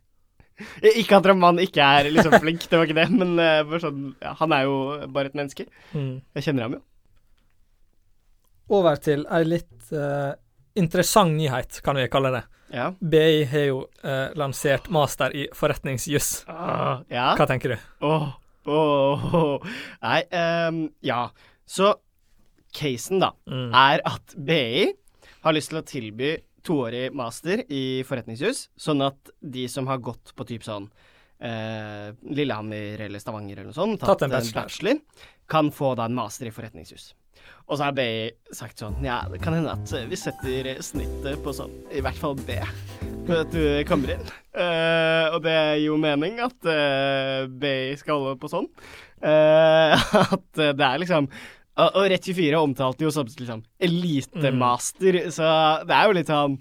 Ikke 0.98 1.20
at 1.20 1.26
Rahman 1.30 1.60
ikke 1.62 1.84
er 1.86 2.08
liksom 2.10 2.34
flink, 2.42 2.64
det 2.66 2.78
var 2.80 2.88
ikke 2.88 2.98
det, 2.98 3.08
men 3.14 3.38
uh, 3.38 3.78
sånn, 3.78 4.12
ja, 4.24 4.32
han 4.40 4.54
er 4.56 4.66
jo 4.66 4.78
bare 5.14 5.30
et 5.30 5.38
menneske. 5.38 5.68
Mm. 5.94 6.16
Jeg 6.34 6.48
kjenner 6.48 6.66
ham 6.66 6.78
jo. 6.80 6.84
Over 8.68 8.98
til 9.00 9.24
ei 9.32 9.44
litt 9.48 9.92
eh, 9.96 10.34
interessant 10.76 11.32
nyhet, 11.38 11.80
kan 11.84 11.96
vi 11.96 12.08
kalle 12.12 12.34
det. 12.34 12.42
Ja. 12.74 12.90
BI 13.00 13.44
har 13.48 13.64
jo 13.64 13.78
eh, 14.04 14.34
lansert 14.36 14.90
master 14.92 15.32
i 15.32 15.46
forretningsjuss. 15.56 16.44
Ah, 16.52 17.00
ja. 17.08 17.30
Hva 17.38 17.46
tenker 17.48 17.72
du? 17.72 17.86
Åh, 18.04 18.26
åh. 18.68 19.66
Nei, 20.02 20.20
um, 20.68 20.82
ja. 21.04 21.22
Så 21.68 21.94
casen, 22.74 23.18
da, 23.22 23.32
Mm. 23.48 23.72
er 23.74 24.02
at 24.06 24.34
BI 24.36 24.92
har 25.44 25.52
lyst 25.56 25.70
til 25.72 25.80
å 25.80 25.86
tilby 25.86 26.36
toårig 26.66 27.12
master 27.16 27.62
i 27.72 28.02
forretningsjus, 28.04 28.66
sånn 28.78 29.00
at 29.06 29.30
de 29.40 29.66
som 29.68 29.86
har 29.88 29.98
gått 30.04 30.34
på 30.36 30.44
typ 30.46 30.62
sånn 30.66 30.90
eh, 31.40 32.10
Lillehammer 32.34 32.98
eller 33.06 33.22
Stavanger 33.22 33.60
eller 33.60 33.70
noe 33.70 33.76
sånt, 33.76 34.00
Tatt 34.02 34.22
en 34.26 34.30
bachelor. 34.34 34.98
kan 35.48 35.70
få 35.70 35.94
da 35.96 36.04
en 36.10 36.14
master 36.18 36.48
i 36.50 36.50
forretningsjus. 36.50 37.12
Og 37.68 37.78
så 37.78 37.84
har 37.86 37.92
BI 37.92 38.30
sagt 38.52 38.78
sånn 38.82 38.98
Ja, 39.04 39.22
det 39.30 39.40
kan 39.40 39.54
hende 39.54 39.70
at 39.72 40.08
vi 40.10 40.16
setter 40.18 40.74
snittet 40.82 41.38
på 41.44 41.54
sånn, 41.54 41.70
i 41.94 42.00
hvert 42.02 42.18
fall 42.18 42.34
B, 42.34 42.58
for 43.28 43.44
at 43.44 43.52
du 43.52 43.62
kommer 43.88 44.14
inn. 44.14 44.24
Uh, 44.56 45.36
og 45.36 45.42
det 45.44 45.54
gir 45.54 45.84
jo 45.90 46.00
mening 46.00 46.40
at 46.42 46.56
uh, 46.64 47.44
BI 47.60 47.92
skal 48.00 48.22
holde 48.22 48.38
på 48.40 48.50
sånn. 48.50 48.68
Uh, 49.20 49.94
at 50.38 50.60
eh, 50.62 50.74
det 50.78 50.86
er 50.86 51.00
liksom 51.02 51.26
og, 51.78 51.88
og 51.94 52.06
Rett24 52.10 52.58
omtalte 52.58 53.04
jo 53.06 53.10
som 53.14 53.28
liksom 53.28 53.60
elitemaster, 53.82 55.18
så 55.34 55.50
det 55.86 55.94
er 55.94 56.08
jo 56.08 56.16
litt 56.16 56.30
sånn 56.30 56.56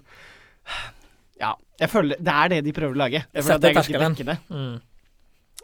Ja, 1.40 1.52
jeg 1.80 1.90
føler 1.90 2.20
det 2.22 2.34
er 2.34 2.52
det 2.52 2.60
de 2.66 2.74
prøver 2.76 2.94
å 2.94 3.00
lage. 3.00 3.24
Jeg 3.24 3.46
føler 3.46 3.58
at 3.58 3.64
det 3.64 3.70
er 3.70 3.78
ganske 3.80 4.02
vekkende. 4.04 4.36
Mm. 4.50 4.76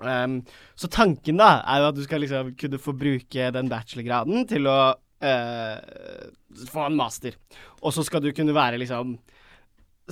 Um, 0.03 0.35
så 0.75 0.91
tanken 0.91 1.39
da 1.39 1.53
er 1.61 1.83
jo 1.83 1.91
at 1.93 1.99
du 1.99 2.03
skal 2.07 2.25
liksom 2.25 2.51
kunne 2.59 2.83
få 2.83 2.97
bruke 2.99 3.51
den 3.55 3.71
bachelorgraden 3.71 4.43
til 4.51 4.67
å 4.71 4.79
eh, 5.23 6.27
få 6.71 6.89
en 6.89 6.99
master. 6.99 7.37
Og 7.83 7.95
så 7.95 8.05
skal 8.07 8.23
du 8.25 8.33
kunne 8.35 8.57
være 8.57 8.81
liksom 8.83 9.15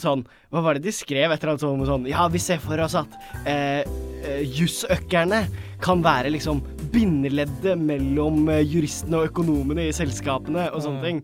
sånn 0.00 0.22
Hva 0.50 0.62
var 0.64 0.74
det 0.78 0.82
de 0.86 0.92
skrev? 0.94 1.30
Et 1.34 1.42
eller 1.42 1.52
annet 1.52 1.64
sånn, 1.64 1.84
sånn 1.86 2.06
Ja, 2.08 2.28
vi 2.32 2.38
ser 2.42 2.58
for 2.62 2.80
oss 2.80 2.94
at 2.96 3.12
eh, 3.44 3.82
eh, 4.24 4.42
jussøkkerne 4.46 5.42
kan 5.82 6.02
være 6.04 6.30
liksom 6.32 6.60
bindeleddet 6.92 7.76
mellom 7.80 8.48
eh, 8.52 8.62
juristene 8.64 9.18
og 9.20 9.30
økonomene 9.32 9.88
i 9.88 9.92
selskapene 9.96 10.68
og 10.72 10.80
sånne 10.84 11.00
Mm. 11.00 11.06
ting. 11.08 11.22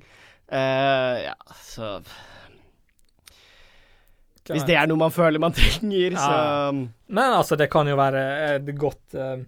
Eh, 0.51 1.25
ja, 1.29 1.35
så 1.63 2.01
Hvis 4.49 4.65
det 4.65 4.79
er 4.81 4.87
noe 4.89 4.97
man 4.97 5.13
føler 5.13 5.39
man 5.43 5.53
trenger, 5.53 6.15
så 6.17 6.73
Men 7.09 7.33
altså, 7.37 7.57
det 7.61 7.69
kan 7.71 7.87
jo 7.89 7.97
være 8.01 8.23
et 8.57 8.71
godt 8.81 9.15
eh, 9.15 9.43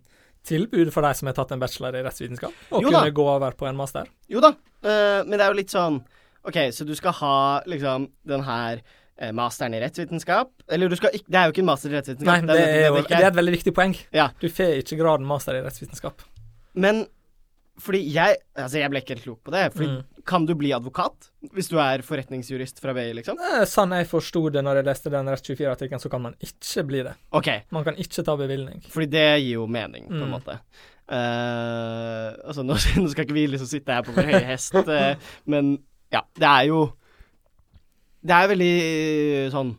tilbud 0.45 0.91
for 0.93 1.05
de 1.05 1.15
som 1.17 1.29
har 1.31 1.37
tatt 1.39 1.53
en 1.53 1.61
bachelor 1.61 1.97
i 1.97 2.03
rettsvitenskap, 2.05 2.53
å 2.73 2.81
kunne 2.85 3.11
gå 3.17 3.25
over 3.37 3.53
på 3.57 3.67
en 3.69 3.77
master. 3.77 4.09
Jo 4.29 4.41
da, 4.45 4.53
eh, 4.85 5.23
men 5.25 5.37
det 5.39 5.41
er 5.47 5.53
jo 5.55 5.59
litt 5.61 5.73
sånn 5.73 6.03
OK, 6.45 6.57
så 6.73 6.87
du 6.89 6.95
skal 6.97 7.13
ha 7.19 7.35
liksom 7.69 8.07
den 8.29 8.45
her 8.47 8.81
masteren 9.37 9.75
i 9.77 9.81
rettsvitenskap 9.83 10.49
Eller 10.73 10.89
ikke 10.97 11.11
Det 11.29 11.37
er 11.37 11.45
jo 11.49 11.53
ikke 11.53 11.61
en 11.65 11.69
master 11.71 11.91
i 11.91 11.93
Nei, 11.93 11.99
rettsvitenskap. 12.01 12.47
det 12.49 12.59
er 12.65 12.87
jo 12.89 13.01
det 13.05 13.19
er 13.21 13.27
et 13.29 13.37
veldig 13.37 13.53
viktig 13.59 13.75
poeng. 13.77 13.97
Ja. 14.17 14.29
Du 14.41 14.49
får 14.49 14.79
ikke 14.81 14.97
graden 15.03 15.27
master 15.29 15.59
i 15.59 15.65
rettsvitenskap. 15.67 16.23
Men 16.75 17.07
fordi 17.81 18.01
jeg 18.13 18.37
Altså, 18.57 18.77
jeg 18.81 18.91
ble 18.93 19.01
ikke 19.01 19.15
helt 19.15 19.25
klok 19.25 19.43
på 19.45 19.53
det. 19.55 19.67
Fordi 19.75 19.89
Mm. 19.91 20.05
Kan 20.27 20.45
du 20.47 20.55
bli 20.55 20.69
advokat 20.77 21.31
hvis 21.55 21.69
du 21.71 21.79
er 21.81 22.03
forretningsjurist 22.05 22.79
fra 22.81 22.93
BI, 22.93 23.13
liksom? 23.17 23.39
Eh, 23.41 23.65
Sånn 23.65 23.91
jeg 23.97 24.07
forsto 24.07 24.51
det 24.53 24.63
når 24.63 24.77
jeg 24.77 24.85
leste 24.85 25.11
den 25.11 25.27
Rett24-artikkelen, 25.33 25.99
så 26.03 26.11
kan 26.13 26.21
man 26.23 26.35
ikke 26.45 26.85
bli 26.87 27.01
det. 27.03 27.15
OK, 27.33 27.49
Man 27.73 27.85
kan 27.85 27.97
ikke 27.97 28.23
ta 28.23 28.37
bevilgning. 28.37 28.83
fordi 28.85 29.07
det 29.11 29.25
gir 29.43 29.55
jo 29.55 29.67
mening, 29.67 30.09
på 30.09 30.13
en 30.21 30.29
Mm. 30.29 30.35
måte. 30.37 30.59
Uh, 31.11 32.31
altså, 32.47 32.63
nå, 32.63 32.77
nå 33.03 33.09
skal 33.11 33.25
ikke 33.27 33.35
vi 33.37 33.47
liksom 33.51 33.67
sitte 33.71 33.93
her 33.97 34.05
på 34.07 34.15
vår 34.15 34.29
høye 34.31 34.45
hest, 34.53 34.75
uh, 34.77 35.15
men 35.51 35.79
ja, 36.13 36.23
det 36.39 36.47
er 36.51 36.69
jo 36.71 36.81
Det 38.21 38.37
er 38.37 38.51
veldig 38.51 38.75
eh, 38.81 39.51
sånn 39.53 39.77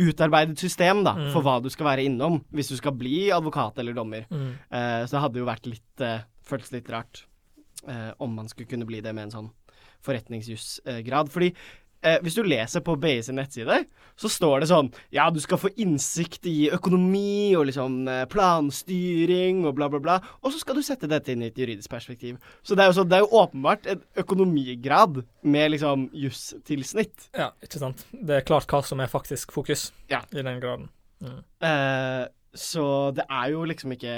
utarbeidet 0.00 0.58
system, 0.58 1.02
da, 1.04 1.12
Mm. 1.18 1.32
for 1.32 1.42
hva 1.42 1.58
du 1.62 1.68
skal 1.70 1.86
være 1.86 2.04
innom 2.06 2.40
hvis 2.54 2.68
du 2.70 2.76
skal 2.78 2.92
bli 2.96 3.28
advokat 3.34 3.78
eller 3.78 3.92
dommer. 3.94 4.24
Mm. 4.30 4.52
Eh, 4.70 5.02
så 5.06 5.16
det 5.16 5.20
hadde 5.24 5.38
jo 5.42 5.48
vært 5.48 5.66
litt 5.66 6.00
uh, 6.06 6.20
Føltes 6.50 6.72
litt 6.72 6.88
rart 6.90 7.26
eh, 7.86 8.10
om 8.18 8.32
man 8.34 8.48
skulle 8.48 8.66
kunne 8.66 8.86
bli 8.88 8.98
det 9.00 9.12
med 9.14 9.28
en 9.28 9.30
sånn 9.30 9.50
forretningsjusgrad. 10.02 11.28
Fordi 11.30 11.52
eh, 12.02 12.18
hvis 12.24 12.34
du 12.38 12.42
leser 12.46 12.80
på 12.84 12.94
BI 13.00 13.16
sin 13.22 13.36
nettside, 13.38 13.84
så 14.20 14.28
står 14.28 14.60
det 14.60 14.68
sånn 14.70 14.90
Ja, 15.14 15.28
du 15.32 15.38
skal 15.40 15.58
få 15.62 15.70
innsikt 15.80 16.44
i 16.50 16.68
økonomi 16.74 17.54
og 17.56 17.66
liksom 17.70 18.02
eh, 18.10 18.24
planstyring 18.30 19.64
og 19.68 19.74
bla, 19.78 19.88
bla, 19.92 20.00
bla. 20.02 20.16
Og 20.42 20.52
så 20.54 20.60
skal 20.62 20.76
du 20.78 20.82
sette 20.86 21.08
dette 21.10 21.32
inn 21.32 21.42
i 21.44 21.48
et 21.50 21.58
juridisk 21.60 21.90
perspektiv. 21.92 22.38
Så 22.62 22.76
det 22.76 22.84
er 22.84 22.90
jo, 22.92 22.96
så, 23.00 23.04
det 23.08 23.18
er 23.18 23.24
jo 23.24 23.40
åpenbart 23.42 23.88
en 23.94 24.02
økonomigrad 24.24 25.22
med 25.42 25.70
liksom 25.74 26.08
justilsnitt. 26.16 27.30
Ja, 27.36 27.50
ikke 27.64 27.80
sant. 27.82 28.04
Det 28.12 28.40
er 28.40 28.46
klart 28.48 28.70
hva 28.70 28.82
som 28.86 29.00
er 29.02 29.10
faktisk 29.12 29.52
fokus 29.56 29.90
Ja. 30.10 30.22
i 30.32 30.42
den 30.42 30.60
graden. 30.62 30.88
Mm. 31.20 31.40
Eh, 31.68 32.26
så 32.56 32.84
det 33.14 33.26
er 33.30 33.50
jo 33.52 33.64
liksom 33.68 33.92
ikke 33.94 34.12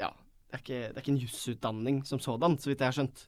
Ja, 0.00 0.10
det 0.50 0.54
er 0.54 0.62
ikke, 0.62 0.80
det 0.88 0.96
er 0.96 1.02
ikke 1.02 1.12
en 1.16 1.22
jusutdanning 1.24 2.02
som 2.06 2.20
sådan, 2.22 2.58
så 2.58 2.70
vidt 2.70 2.80
jeg 2.80 2.86
har 2.92 2.94
skjønt. 2.98 3.24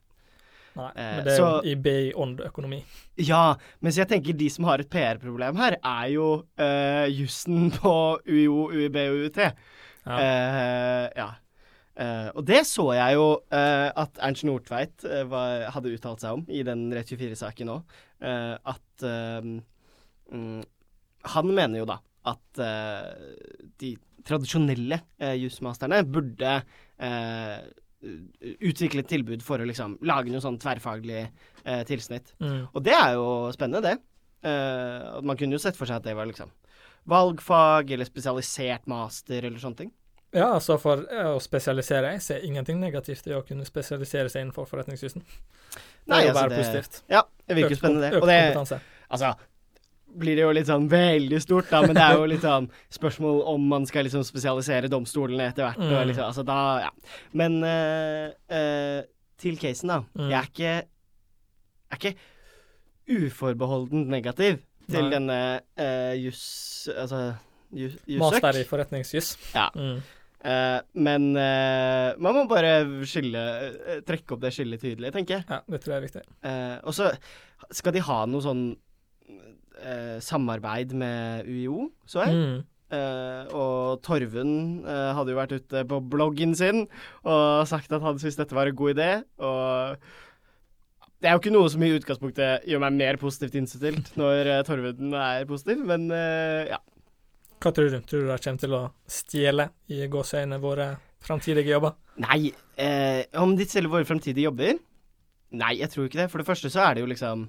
Nei, 0.77 0.91
Eh, 0.95 1.15
men 1.17 1.23
det 1.25 1.33
er 1.33 1.37
så- 1.39 1.63
jo 1.63 1.71
i 1.71 1.75
BI 1.75 2.13
ånd 2.13 2.39
økonomi. 2.45 2.83
Ja, 3.17 3.55
mens 3.81 3.97
jeg 3.97 4.07
tenker 4.07 4.37
de 4.37 4.49
som 4.53 4.65
har 4.65 4.79
et 4.79 4.89
PR-problem 4.93 5.57
her, 5.57 5.77
er 5.83 6.07
jo 6.13 6.27
uh, 6.59 7.07
jussen 7.09 7.71
på 7.79 7.93
UiO, 8.27 8.69
UiB 8.71 8.95
og 9.09 9.17
UiT. 9.25 9.37
Ja. 10.07 10.17
Uh, 10.17 11.09
ja. 11.17 11.29
Uh, 11.97 12.29
og 12.37 12.45
det 12.45 12.59
så 12.69 12.91
jeg 12.93 13.15
jo 13.17 13.25
uh, 13.51 13.89
at 13.97 14.19
Ernst 14.21 14.45
Nordtveit 14.45 15.01
var, 15.31 15.65
hadde 15.73 15.95
uttalt 15.97 16.21
seg 16.21 16.37
om 16.37 16.45
i 16.47 16.61
den 16.61 16.91
Rett24-saken 16.93 17.71
òg. 17.73 17.97
at 18.21 19.03
mm, 19.03 20.63
Han 21.33 21.51
mener 21.53 21.79
jo 21.79 21.85
da 21.89 21.97
at 22.27 22.59
de 23.79 23.91
tradisjonelle 24.27 24.99
jusmasterne 25.39 26.03
burde 26.05 26.61
utvikle 28.01 29.01
et 29.01 29.09
tilbud 29.09 29.41
for 29.45 29.61
å 29.61 29.65
liksom 29.67 29.97
lage 30.05 30.31
noe 30.31 30.43
sånn 30.43 30.59
tverrfaglig 30.61 31.23
eh, 31.23 31.83
tilsnitt. 31.89 32.33
Mm. 32.43 32.67
Og 32.71 32.83
det 32.85 32.93
er 32.93 33.15
jo 33.17 33.27
spennende, 33.55 33.81
det. 33.81 33.97
Eh, 34.47 35.21
man 35.25 35.37
kunne 35.39 35.57
jo 35.57 35.61
sett 35.61 35.77
for 35.79 35.89
seg 35.89 35.99
at 36.01 36.05
det 36.05 36.15
var 36.17 36.29
liksom 36.29 36.51
valgfag 37.09 37.95
eller 37.95 38.05
spesialisert 38.07 38.85
master 38.91 39.47
eller 39.47 39.61
sånne 39.63 39.81
ting. 39.83 39.91
Ja, 40.35 40.51
altså 40.57 40.75
for 40.81 41.05
eh, 41.07 41.29
å 41.31 41.39
spesialisere 41.39 42.09
Jeg 42.17 42.23
ser 42.25 42.43
ingenting 42.45 42.81
negativt 42.83 43.29
i 43.31 43.35
å 43.35 43.45
kunne 43.47 43.65
spesialisere 43.65 44.29
seg 44.29 44.43
innenfor 44.43 44.67
forretningsjussen. 44.69 45.23
Det 45.23 46.11
Nei, 46.11 46.21
er 46.21 46.27
jo 46.27 46.33
altså, 46.33 46.41
bare 46.41 46.49
det- 46.49 46.59
positivt. 46.61 47.01
Ja, 47.09 47.23
det 47.47 47.57
virker 47.57 47.75
jo 47.75 47.79
spennende, 47.81 48.11
det. 48.11 48.21
Og 48.21 48.27
det 48.27 48.81
altså 49.09 49.33
blir 50.17 50.37
det 50.37 50.45
jo 50.45 50.53
litt 50.55 50.69
sånn 50.69 50.87
veldig 50.89 51.39
stort, 51.43 51.67
da, 51.69 51.81
men 51.83 51.97
det 51.97 52.03
er 52.05 52.15
jo 52.17 52.29
litt 52.29 52.45
sånn 52.45 52.69
spørsmål 52.95 53.41
om 53.51 53.67
man 53.69 53.85
skal 53.89 54.07
liksom 54.07 54.23
spesialisere 54.25 54.89
domstolene 54.89 55.49
etter 55.51 55.67
hvert. 55.67 55.81
Mm. 55.83 56.07
liksom, 56.09 56.25
altså 56.29 56.45
da, 56.47 56.59
ja. 56.87 56.91
Men 57.37 57.59
uh, 57.61 58.31
uh, 58.49 59.01
til 59.37 59.59
casen, 59.61 59.91
da. 59.91 59.99
Mm. 60.17 60.31
Jeg 60.31 60.37
er 60.39 60.47
ikke 60.51 60.71
er 61.87 61.99
ikke 62.01 62.15
uforbeholdent 63.17 64.09
negativ 64.11 64.61
til 64.87 65.05
Nei. 65.05 65.11
denne 65.13 65.39
uh, 65.79 66.13
juss... 66.19 66.87
Altså 66.95 67.33
ju- 67.71 67.91
jussøk. 68.07 68.21
Master 68.23 68.61
i 68.61 68.65
forretningsjuss. 68.67 69.33
Ja. 69.53 69.67
Mm. 69.75 69.99
Uh, 70.47 70.79
men 70.93 71.29
uh, 71.35 72.13
man 72.21 72.35
må 72.37 72.43
bare 72.47 72.75
skille 73.09 73.41
uh, 73.41 73.95
Trekke 74.07 74.35
opp 74.35 74.43
det 74.43 74.51
skillet 74.55 74.79
tydelig, 74.83 75.11
tenker 75.15 75.39
jeg. 75.39 75.47
Ja, 75.49 75.61
det 75.67 75.81
tror 75.83 75.95
jeg 75.95 76.01
er 76.01 76.05
viktig. 76.07 76.25
Og 76.87 76.95
så 76.95 77.09
skal 77.73 77.95
de 77.95 78.03
ha 78.05 78.19
noe 78.29 78.43
sånn 78.45 78.67
eh, 79.81 80.17
samarbeid 80.23 80.93
med 80.97 81.47
UiO, 81.47 81.89
så 82.09 82.25
jeg. 82.25 82.35
Mm. 82.37 82.57
Eh, 82.87 83.49
og 83.51 83.99
Torvund 84.05 84.85
eh, 84.87 85.09
hadde 85.17 85.33
jo 85.33 85.39
vært 85.41 85.57
ute 85.57 85.81
på 85.89 85.97
bloggen 86.07 86.53
sin 86.55 86.85
og 87.27 87.67
sagt 87.67 87.91
at 87.91 88.05
han 88.05 88.15
syntes 88.15 88.39
dette 88.39 88.55
var 88.55 88.71
en 88.71 88.79
god 88.79 88.95
idé. 88.95 89.09
Og 89.43 89.97
det 91.17 91.29
er 91.29 91.33
jo 91.33 91.41
ikke 91.41 91.53
noe 91.55 91.69
som 91.73 91.81
i 91.81 91.89
utgangspunktet 91.95 92.67
gjør 92.69 92.83
meg 92.83 92.97
mer 92.99 93.17
positivt 93.21 93.57
innstilt 93.57 94.11
når 94.19 94.51
uh, 94.51 94.61
Torvund 94.67 95.15
er 95.17 95.47
positiv, 95.49 95.81
men 95.89 96.07
eh, 96.13 96.69
ja. 96.69 96.79
Hva 97.57 97.71
tror 97.73 97.89
du? 97.89 97.97
Tror 98.05 98.21
du 98.21 98.29
de 98.29 98.37
kommer 98.37 98.61
til 98.61 98.75
å 98.77 98.83
stjele 99.09 99.65
i 99.89 100.03
gåseøynene 100.13 100.61
våre 100.61 100.91
framtidige 101.25 101.73
jobber? 101.73 101.95
Nei, 102.21 102.51
eh, 102.77 103.23
om 103.41 103.55
de 103.57 103.65
selger 103.65 103.89
våre 103.89 104.05
fremtidige 104.05 104.45
jobber? 104.45 104.77
Nei, 105.57 105.71
jeg 105.79 105.89
tror 105.89 106.05
ikke 106.05 106.21
det. 106.21 106.27
For 106.29 106.43
det 106.43 106.47
første 106.51 106.69
så 106.69 106.83
er 106.85 106.95
det 106.95 107.05
jo 107.05 107.09
liksom 107.13 107.47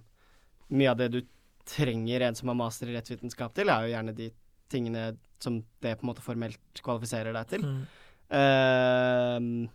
Mye 0.68 0.90
av 0.90 0.99
det 1.00 1.06
du 1.14 1.23
trenger 1.68 2.25
en 2.26 2.38
som 2.38 2.48
har 2.52 2.58
master 2.58 2.90
i 2.90 2.96
rettsvitenskap 2.96 3.52
til, 3.56 3.68
er 3.68 3.84
jo 3.84 3.94
gjerne 3.94 4.16
de 4.16 4.30
tingene 4.72 5.10
som 5.40 5.60
det 5.84 5.94
på 5.98 6.04
en 6.06 6.10
måte 6.10 6.25
formelt 6.25 6.82
kvalifiserer 6.84 7.37
deg 7.37 7.52
til. 7.54 7.64
Mm. 7.64 7.82
Uh, 8.28 9.68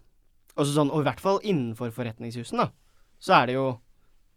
Og 0.54 0.68
så 0.68 0.76
sånn, 0.76 0.92
og 0.94 1.02
i 1.02 1.08
hvert 1.08 1.22
fall 1.24 1.40
innenfor 1.42 1.90
forretningshusen, 1.96 2.60
da, 2.62 2.68
så 3.18 3.40
er 3.40 3.50
det 3.50 3.56
jo 3.58 3.68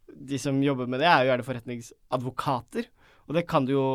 De 0.07 0.39
som 0.41 0.57
jobber 0.63 0.87
med 0.89 1.03
det, 1.03 1.09
er 1.11 1.25
jo 1.25 1.29
gjerne 1.33 1.45
forretningsadvokater. 1.45 2.87
Og 3.27 3.35
det 3.35 3.43
kan 3.51 3.65
du 3.67 3.73
jo 3.75 3.87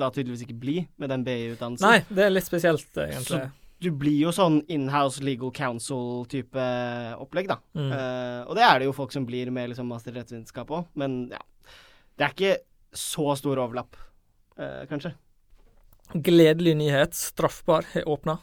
da 0.00 0.08
tydeligvis 0.10 0.46
ikke 0.46 0.56
bli 0.58 0.78
med 0.96 1.10
den 1.12 1.22
BI-utdannelsen. 1.26 1.84
Nei, 1.84 2.00
det 2.08 2.24
er 2.24 2.32
litt 2.32 2.46
spesielt, 2.48 2.88
egentlig. 2.96 3.42
Du 3.78 3.90
blir 3.94 4.16
jo 4.16 4.32
sånn 4.34 4.56
inhouse 4.74 5.22
legal 5.22 5.52
counsel-type 5.54 6.64
opplegg, 7.20 7.50
da. 7.52 7.60
Mm. 7.76 7.92
Uh, 7.92 8.40
og 8.48 8.56
det 8.58 8.64
er 8.64 8.80
det 8.80 8.88
jo 8.88 8.96
folk 8.96 9.12
som 9.14 9.28
blir 9.28 9.52
med 9.54 9.68
liksom 9.70 9.92
master 9.92 10.16
i 10.16 10.18
rettsvitenskap 10.18 10.72
òg, 10.72 10.88
men 10.98 11.20
ja. 11.36 11.42
Det 12.18 12.26
er 12.26 12.34
ikke 12.34 12.56
så 12.94 13.34
stor 13.38 13.60
overlapp, 13.62 13.96
eh, 14.58 14.84
kanskje. 14.90 15.14
Gledelig 16.14 16.76
nyhet. 16.76 17.14
Straffbar 17.14 17.84
har 17.92 18.08
åpna. 18.08 18.38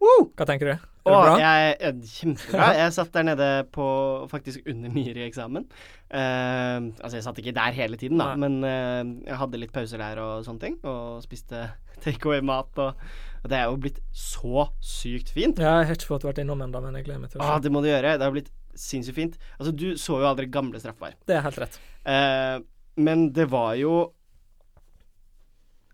Woo! 0.00 0.30
Hva 0.36 0.46
tenker 0.48 0.70
du? 0.70 0.72
Er 1.04 1.12
det 1.12 1.12
Åh, 1.12 1.24
bra? 1.26 1.32
jeg, 1.36 1.72
jeg, 1.82 2.08
kjempebra. 2.14 2.66
Jeg 2.78 2.92
satt 2.96 3.10
der 3.12 3.26
nede 3.28 3.48
på 3.74 3.84
faktisk 4.30 4.64
under 4.72 4.88
nyere-eksamen. 4.94 5.66
Eh, 6.08 6.86
altså, 7.04 7.18
jeg 7.18 7.26
satt 7.26 7.40
ikke 7.42 7.52
der 7.56 7.76
hele 7.76 7.98
tiden, 8.00 8.16
da, 8.22 8.30
Nei. 8.32 8.40
men 8.40 8.64
eh, 8.64 9.28
jeg 9.28 9.36
hadde 9.42 9.60
litt 9.60 9.74
pauser 9.74 10.00
der 10.00 10.20
og 10.22 10.46
sånne 10.48 10.64
ting. 10.64 10.78
Og 10.88 11.20
spiste 11.24 11.66
takeaway-mat, 12.04 12.72
og, 12.80 13.06
og 13.44 13.52
det 13.52 13.60
er 13.60 13.68
jo 13.68 13.80
blitt 13.84 14.00
så 14.16 14.66
sykt 14.80 15.34
fint. 15.36 15.60
Ja, 15.60 15.82
jeg 15.82 15.92
har 15.92 15.98
ikke 16.00 16.14
fått 16.14 16.24
vært 16.30 16.40
innom 16.40 16.64
ennå, 16.64 16.80
men 16.86 16.96
jeg 16.96 17.10
gleder 17.10 17.26
meg 17.26 17.34
til 17.34 17.44
å 17.44 17.50
Ah, 17.52 17.60
det 17.60 17.72
må 17.74 17.84
du 17.84 17.90
gjøre. 17.92 18.16
Det 18.16 18.24
har 18.24 18.32
blitt 18.34 18.52
sinnssykt 18.74 19.20
fint. 19.20 19.36
Altså, 19.60 19.76
du 19.76 19.90
så 20.00 20.22
jo 20.24 20.30
aldri 20.32 20.48
gamle 20.50 20.80
straffbar. 20.80 21.18
Det 21.28 21.36
er 21.36 21.44
helt 21.44 21.60
rett. 21.66 21.76
Eh, 22.08 22.56
men 22.96 23.32
det 23.34 23.48
var 23.52 23.74
jo 23.80 23.94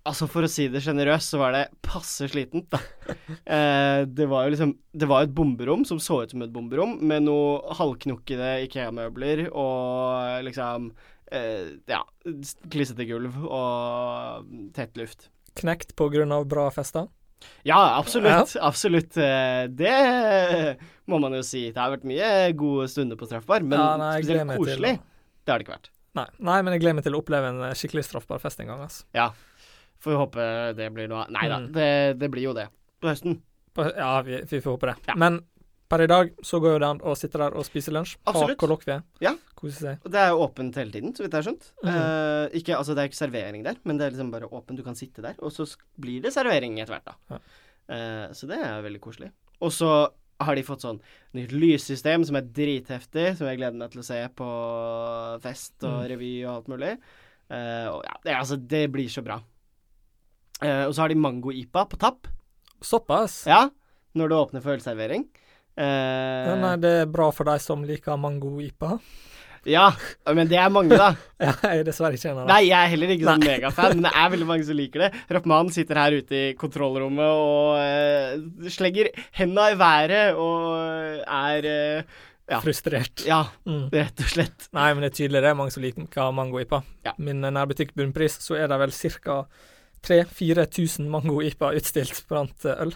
Altså, 0.09 0.25
for 0.33 0.47
å 0.47 0.49
si 0.49 0.65
det 0.73 0.81
sjenerøst, 0.81 1.35
så 1.35 1.39
var 1.43 1.53
det 1.53 1.67
passe 1.85 2.25
slitent, 2.33 2.71
da. 2.73 2.81
Eh, 3.51 4.05
det 4.09 4.27
var 4.31 4.47
jo 4.47 4.53
liksom 4.55 4.71
Det 4.97 5.07
var 5.11 5.27
et 5.27 5.33
bomberom 5.37 5.83
som 5.89 5.99
så 6.01 6.23
ut 6.25 6.33
som 6.33 6.41
et 6.45 6.53
bomberom, 6.55 6.95
med 7.05 7.27
noe 7.27 7.75
halvknukkede 7.77 8.49
Ikea-møbler 8.65 9.43
og 9.51 10.47
liksom 10.47 10.89
eh, 11.35 11.77
Ja, 11.91 12.01
klissete 12.73 13.05
gulv 13.09 13.37
og 13.45 14.49
tett 14.77 14.97
luft. 15.01 15.29
Knekt 15.61 15.93
på 15.99 16.09
grunn 16.15 16.33
av 16.33 16.47
bra 16.49 16.69
fester. 16.73 17.11
Ja, 17.69 17.99
absolutt. 17.99 18.57
Absolutt. 18.61 19.17
Eh, 19.21 19.67
Det 19.69 20.77
må 21.11 21.21
man 21.21 21.35
jo 21.37 21.45
si. 21.45 21.67
Det 21.75 21.81
har 21.81 21.93
vært 21.97 22.09
mye 22.09 22.33
gode 22.57 22.89
stunder 22.93 23.21
på 23.21 23.29
straffbar, 23.29 23.65
men 23.67 23.79
Ja, 23.79 23.95
nei, 24.01 24.15
spesielt 24.25 24.57
koselig, 24.57 24.97
det 25.45 25.53
har 25.53 25.61
det 25.61 25.67
ikke 25.69 25.77
vært. 25.77 25.91
Nei, 26.19 26.27
nei, 26.43 26.57
men 26.63 26.73
jeg 26.75 26.81
gleder 26.83 26.95
meg 26.99 27.05
til 27.07 27.15
å 27.15 27.21
oppleve 27.23 27.49
en 27.53 27.61
eh, 27.69 27.75
skikkelig 27.79 28.03
straffbar 28.09 28.41
fest 28.43 28.61
en 28.61 28.67
gang. 28.73 28.81
Altså. 28.87 29.05
Ja. 29.15 29.29
Får 30.03 30.11
vi 30.15 30.19
håpe 30.19 30.49
det 30.77 30.89
blir 30.97 31.09
noe. 31.13 31.27
Nei 31.31 31.47
da, 31.49 31.59
Mm. 31.61 31.73
det, 31.77 32.19
det 32.19 32.31
blir 32.33 32.43
jo 32.49 32.53
det. 32.57 32.69
På 33.01 33.09
høsten. 33.13 33.41
På- 33.75 33.93
Ja, 33.97 34.21
vi, 34.23 34.41
vi 34.43 34.61
får 34.61 34.77
håpe 34.79 34.87
det. 34.91 34.97
Ja. 35.07 35.15
Men 35.17 35.41
per 35.91 36.03
i 36.03 36.07
dag 36.07 36.33
så 36.43 36.61
går 36.63 36.73
jo 36.75 36.79
det 36.83 36.89
an 36.89 37.01
å 37.01 37.15
sitte 37.19 37.39
der 37.39 37.55
og 37.55 37.65
spise 37.67 37.91
lunsj. 37.95 38.17
Absolutt. 38.27 38.57
Ha 38.57 38.61
kollokvie. 38.67 39.03
Ja. 39.21 39.35
Kose 39.59 39.77
seg. 39.79 40.03
Det 40.11 40.19
er 40.23 40.29
jo 40.31 40.41
åpent 40.47 40.75
hele 40.81 40.91
tiden, 40.95 41.13
så 41.15 41.23
vidt 41.25 41.33
jeg 41.35 41.43
har 41.43 41.49
skjønt. 41.53 41.71
Mhm. 41.83 41.95
Eh, 41.95 42.59
ikke, 42.61 42.77
altså 42.79 42.95
det 42.95 43.03
er 43.05 43.09
ikke 43.11 43.21
servering 43.23 43.63
der, 43.65 43.77
men 43.85 43.99
det 43.99 44.07
er 44.07 44.11
liksom 44.17 44.31
bare 44.33 44.49
åpent. 44.51 44.77
Du 44.79 44.83
kan 44.87 44.95
sitte 44.99 45.23
der, 45.23 45.35
og 45.39 45.53
så 45.53 45.67
blir 46.01 46.23
det 46.23 46.33
servering 46.33 46.79
etter 46.81 46.95
hvert, 46.97 47.05
da. 47.05 47.15
Ja. 47.31 47.39
Eh, 47.95 48.29
så 48.33 48.47
det 48.49 48.59
er 48.59 48.83
veldig 48.83 49.01
koselig. 49.01 49.31
Og 49.61 49.71
så 49.71 50.09
har 50.41 50.57
de 50.57 50.63
fått 50.67 50.83
sånn 50.87 51.01
nytt 51.37 51.53
lyssystem 51.53 52.25
som 52.27 52.37
er 52.41 52.47
dritheftig, 52.57 53.37
som 53.39 53.47
jeg 53.51 53.59
gleder 53.61 53.77
meg 53.79 53.91
til 53.93 54.01
å 54.03 54.07
se 54.07 54.21
på 54.37 54.49
fest 55.45 55.85
og 55.85 55.99
Mm. 56.01 56.09
revy 56.15 56.33
og 56.47 56.53
alt 56.55 56.69
mulig. 56.73 56.93
Uh, 57.51 57.87
og 57.97 58.01
ja, 58.07 58.15
det, 58.25 58.35
altså, 58.39 58.57
det 58.57 58.85
blir 58.93 59.09
så 59.11 59.23
bra. 59.27 59.41
Uh, 60.63 60.87
og 60.87 60.95
så 60.95 61.03
har 61.03 61.09
de 61.13 61.19
mango-ipa 61.19 61.87
på 61.89 61.99
tapp. 61.99 62.29
Såpass? 62.81 63.47
Ja, 63.51 63.69
når 64.17 64.29
det 64.29 64.37
åpner 64.39 64.63
for 64.65 64.77
ølservering. 64.77 65.27
Uh, 65.79 65.85
Ja, 66.51 66.55
nei, 66.61 66.77
det 66.83 66.91
er 67.03 67.11
bra 67.11 67.31
for 67.33 67.45
de 67.49 67.59
som 67.63 67.83
liker 67.87 68.17
mango-ipa. 68.21 68.99
Ja, 69.69 69.91
men 70.33 70.49
det 70.49 70.57
er 70.61 70.71
mange, 70.73 70.97
da. 70.97 71.11
Ja, 71.41 71.53
jeg 71.65 71.81
er 71.83 71.85
dessverre 71.89 72.17
ikke 72.17 72.31
en 72.31 72.39
av 72.39 72.43
dem. 72.45 72.51
Nei, 72.53 72.63
jeg 72.69 72.77
er 72.77 72.91
heller 72.93 73.13
ikke 73.15 73.29
sånn 73.29 73.45
megafan, 73.45 73.95
men 73.97 74.07
det 74.07 74.11
er 74.23 74.33
veldig 74.35 74.49
mange 74.49 74.65
som 74.69 74.77
liker 74.77 75.05
det. 75.07 75.11
Rappmann 75.33 75.71
sitter 75.73 76.01
her 76.03 76.17
ute 76.21 76.37
i 76.37 76.55
kontrollrommet 76.61 77.31
og 77.33 77.79
uh, 77.81 78.67
slegger 78.73 79.09
henda 79.39 79.71
i 79.73 79.79
været 79.81 80.37
og 80.37 81.23
er 81.25 81.71
uh, 81.71 82.19
ja. 82.51 82.59
Frustrert. 82.61 83.23
ja, 83.27 83.45
Mm. 83.65 83.89
rett 83.95 84.21
og 84.21 84.27
slett. 84.33 84.69
Nei, 84.75 84.89
men 84.95 85.05
det 85.05 85.13
er 85.13 85.17
tydelig 85.21 85.43
det 85.45 85.51
er 85.53 85.59
mange 85.59 85.71
som 85.75 85.85
liker 85.85 86.33
mango-ipa. 86.35 86.83
Ja. 87.07 87.13
Min 87.23 87.45
eh, 87.45 87.53
nærbutikk 87.55 87.95
Bunnpris, 87.95 88.41
så 88.43 88.57
er 88.59 88.67
det 88.69 88.79
vel 88.81 88.91
ca. 88.91 89.45
3000-4000 90.07 91.09
mango-ipa 91.13 91.73
utstilt 91.77 92.25
blant 92.29 92.65
eh, 92.67 92.81
øl. 92.87 92.95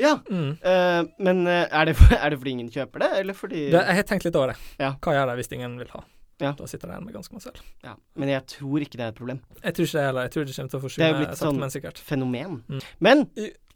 Ja, 0.00 0.14
Mm. 0.30 0.54
uh, 0.64 1.02
men 1.20 1.42
eh, 1.46 1.66
er, 1.68 1.90
det, 1.90 1.96
er 2.24 2.30
det 2.32 2.38
fordi 2.40 2.54
ingen 2.56 2.70
kjøper 2.72 3.04
det, 3.04 3.10
eller 3.20 3.36
fordi 3.36 3.66
Det, 3.70 3.82
jeg 3.84 3.96
har 4.00 4.08
tenkt 4.08 4.24
litt 4.24 4.36
over 4.40 4.54
det. 4.54 4.56
Ja. 4.80 4.94
Hva 5.02 5.12
gjør 5.18 5.30
de 5.32 5.36
hvis 5.42 5.52
ingen 5.58 5.76
vil 5.82 5.90
ha? 5.92 6.02
Ja. 6.40 6.54
Da 6.56 6.64
sitter 6.70 6.88
de 6.88 6.94
igjen 6.96 7.04
med 7.04 7.14
ganske 7.18 7.34
masse 7.36 7.50
øl. 7.52 7.58
ja. 7.84 7.94
Men 8.16 8.30
jeg 8.32 8.46
tror 8.48 8.80
ikke 8.80 8.96
det 8.96 9.04
er 9.04 9.12
et 9.12 9.18
problem. 9.20 9.40
Jeg 9.60 9.74
tror 9.76 9.84
ikke 9.90 9.98
det 9.98 10.04
heller. 10.08 10.22
Jeg 10.28 10.32
tror 10.32 10.44
det 10.48 10.54
kommer 10.56 10.70
til 10.72 10.80
å 10.80 10.88
Det 10.96 11.04
er 11.04 11.10
jo 11.12 11.18
blitt 11.20 11.36
sånn- 11.42 11.58
men 11.60 11.70
sikkert. 11.74 11.98
Fenomen. 12.00 12.54
Mm. 12.68 12.80
Men 13.00 13.26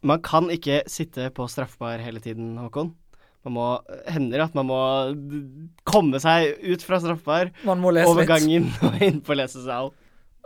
man 0.03 0.23
kan 0.25 0.49
ikke 0.49 0.79
sitte 0.89 1.29
på 1.37 1.45
straffbar 1.53 2.01
hele 2.01 2.21
tiden, 2.25 2.57
Håkon. 2.57 2.95
Man 3.45 3.53
må, 3.59 3.67
hender 4.09 4.41
at 4.47 4.55
man 4.57 4.65
må 4.71 4.79
komme 5.85 6.17
seg 6.23 6.57
ut 6.65 6.81
fra 6.85 6.97
straffbar, 7.03 7.51
over 7.69 8.25
gangen 8.25 8.71
og 8.87 8.97
inn 9.05 9.21
på 9.21 9.37
lesesal. 9.37 9.93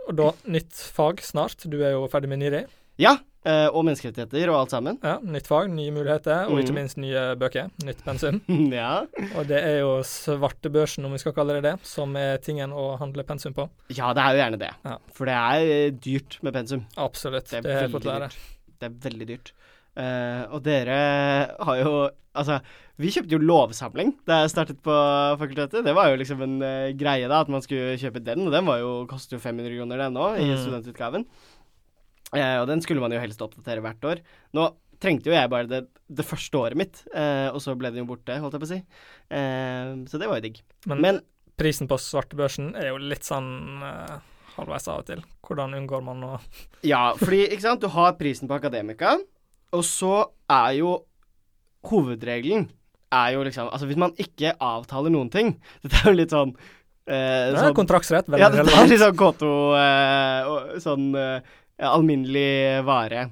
Og 0.09 0.15
da 0.17 0.31
nytt 0.49 0.73
fag 0.95 1.21
snart. 1.23 1.63
Du 1.69 1.77
er 1.83 1.93
jo 1.95 2.07
ferdig 2.11 2.27
med 2.31 2.41
nyre. 2.43 2.65
Ja, 2.99 3.13
eh, 3.13 3.19
og 3.73 3.83
menneskerettigheter 3.87 4.49
og 4.51 4.57
alt 4.61 4.73
sammen. 4.75 4.97
Ja, 5.03 5.17
nytt 5.23 5.47
fag, 5.49 5.69
nye 5.73 5.91
muligheter, 5.95 6.47
og 6.49 6.59
ikke 6.61 6.73
Mhm. 6.73 6.79
minst 6.79 6.97
nye 7.01 7.23
bøker. 7.39 7.69
Nytt 7.85 8.03
pensum. 8.05 8.41
ja. 8.73 9.05
Og 9.35 9.47
det 9.49 9.59
er 9.63 9.79
jo 9.81 9.95
svartebørsen, 10.05 11.05
om 11.05 11.11
vi 11.15 11.21
skal 11.21 11.33
kalle 11.37 11.57
det 11.59 11.63
det, 11.69 11.75
som 11.87 12.15
er 12.19 12.37
tingen 12.43 12.71
å 12.75 12.97
handle 12.99 13.23
pensum 13.27 13.53
på. 13.57 13.69
ja, 13.95 14.13
det 14.13 14.23
er 14.23 14.35
jo 14.35 14.41
gjerne 14.43 14.59
det. 14.61 14.71
Ja. 14.85 14.97
For 15.15 15.25
det 15.29 15.35
er 15.39 15.73
eh, 15.73 15.89
dyrt 15.91 16.39
med 16.45 16.53
pensum. 16.53 16.85
Absolutt. 16.97 17.49
Det 17.49 17.63
er 17.65 17.87
Det, 17.87 17.91
fått 17.93 18.05
veldig 18.07 18.27
dyrt. 18.29 18.39
Det 18.79 18.87
er 18.89 18.97
veldig 19.09 19.27
dyrt. 19.33 19.51
Uh, 19.99 20.45
og 20.55 20.61
dere 20.63 20.97
har 21.59 21.77
jo 21.83 22.09
Altså, 22.39 22.59
vi 23.01 23.09
kjøpte 23.11 23.33
jo 23.33 23.39
lovsamling 23.41 24.11
da 24.29 24.43
jeg 24.43 24.51
startet 24.53 24.77
på 24.85 24.93
fakultetet. 25.41 25.81
Det 25.83 25.93
var 25.97 26.11
jo 26.11 26.19
liksom 26.21 26.43
en 26.45 26.53
uh, 26.61 26.91
greie, 26.95 27.25
da, 27.27 27.39
at 27.41 27.49
man 27.51 27.59
skulle 27.65 27.97
kjøpe 27.99 28.21
den. 28.23 28.45
Og 28.47 28.53
den 28.53 28.67
var 28.69 28.77
jo, 28.79 28.91
koster 29.09 29.35
jo 29.35 29.41
500 29.43 29.73
kroner, 29.75 29.97
den 29.97 30.13
òg, 30.21 30.37
i 30.39 30.45
Mm. 30.53 30.59
studentutgaven. 30.61 31.25
Eh, 31.25 31.58
og 32.35 32.67
den 32.69 32.83
skulle 32.85 33.01
man 33.03 33.13
jo 33.15 33.21
helst 33.21 33.41
oppdatere 33.41 33.83
hvert 33.85 34.05
år. 34.05 34.21
Nå 34.57 34.67
trengte 35.01 35.31
jo 35.31 35.35
jeg 35.35 35.49
bare 35.51 35.69
det 35.69 35.85
det 36.09 36.25
første 36.25 36.57
året 36.57 36.77
mitt, 36.77 37.03
eh, 37.13 37.47
og 37.53 37.61
så 37.61 37.75
ble 37.77 37.91
den 37.93 38.01
jo 38.01 38.09
borte, 38.09 38.33
holdt 38.41 38.55
jeg 38.57 38.63
på 38.63 38.67
å 38.67 38.71
si. 38.71 38.79
Eh, 39.37 39.91
så 40.09 40.17
det 40.17 40.29
var 40.29 40.39
jo 40.39 40.47
digg. 40.47 40.63
Men, 40.89 41.03
Men 41.05 41.19
prisen 41.59 41.89
på 41.89 41.99
svartebørsen 42.01 42.71
er 42.79 42.89
jo 42.89 42.97
litt 42.97 43.27
sånn 43.27 43.51
halvveis 44.55 44.89
av 44.89 45.03
og 45.03 45.05
til. 45.11 45.21
Hvordan 45.45 45.77
unngår 45.77 46.01
man 46.05 46.25
å 46.25 46.31
Ja, 46.87 47.11
fordi, 47.19 47.43
ikke 47.47 47.67
sant, 47.67 47.85
du 47.85 47.93
har 47.93 48.17
prisen 48.19 48.49
på 48.49 48.57
Akademika, 48.57 49.15
og 49.75 49.85
så 49.85 50.23
er 50.49 50.79
jo 50.79 50.95
hovedregelen 51.85 52.67
er 53.13 53.35
jo 53.35 53.45
liksom 53.45 53.69
Altså, 53.71 53.87
hvis 53.89 53.99
man 53.99 54.13
ikke 54.21 54.53
avtaler 54.61 55.13
noen 55.13 55.31
ting 55.33 55.55
Dette 55.83 56.01
er 56.03 56.11
jo 56.11 56.17
litt 56.17 56.33
sånn 56.33 56.53
eh, 56.53 57.49
Det 57.49 57.55
er 57.55 57.63
sånn, 57.63 57.77
kontraktsrett, 57.77 58.29
veldig 58.29 58.43
Ja, 58.43 58.51
det 58.53 58.65
er 58.65 58.91
litt 58.91 59.01
sånn 59.01 59.17
K2 59.19 59.49
eh, 59.79 60.49
og 60.49 60.75
sånn 60.83 61.09
eh, 61.17 61.55
alminnelig 61.79 62.83
vare. 62.87 63.29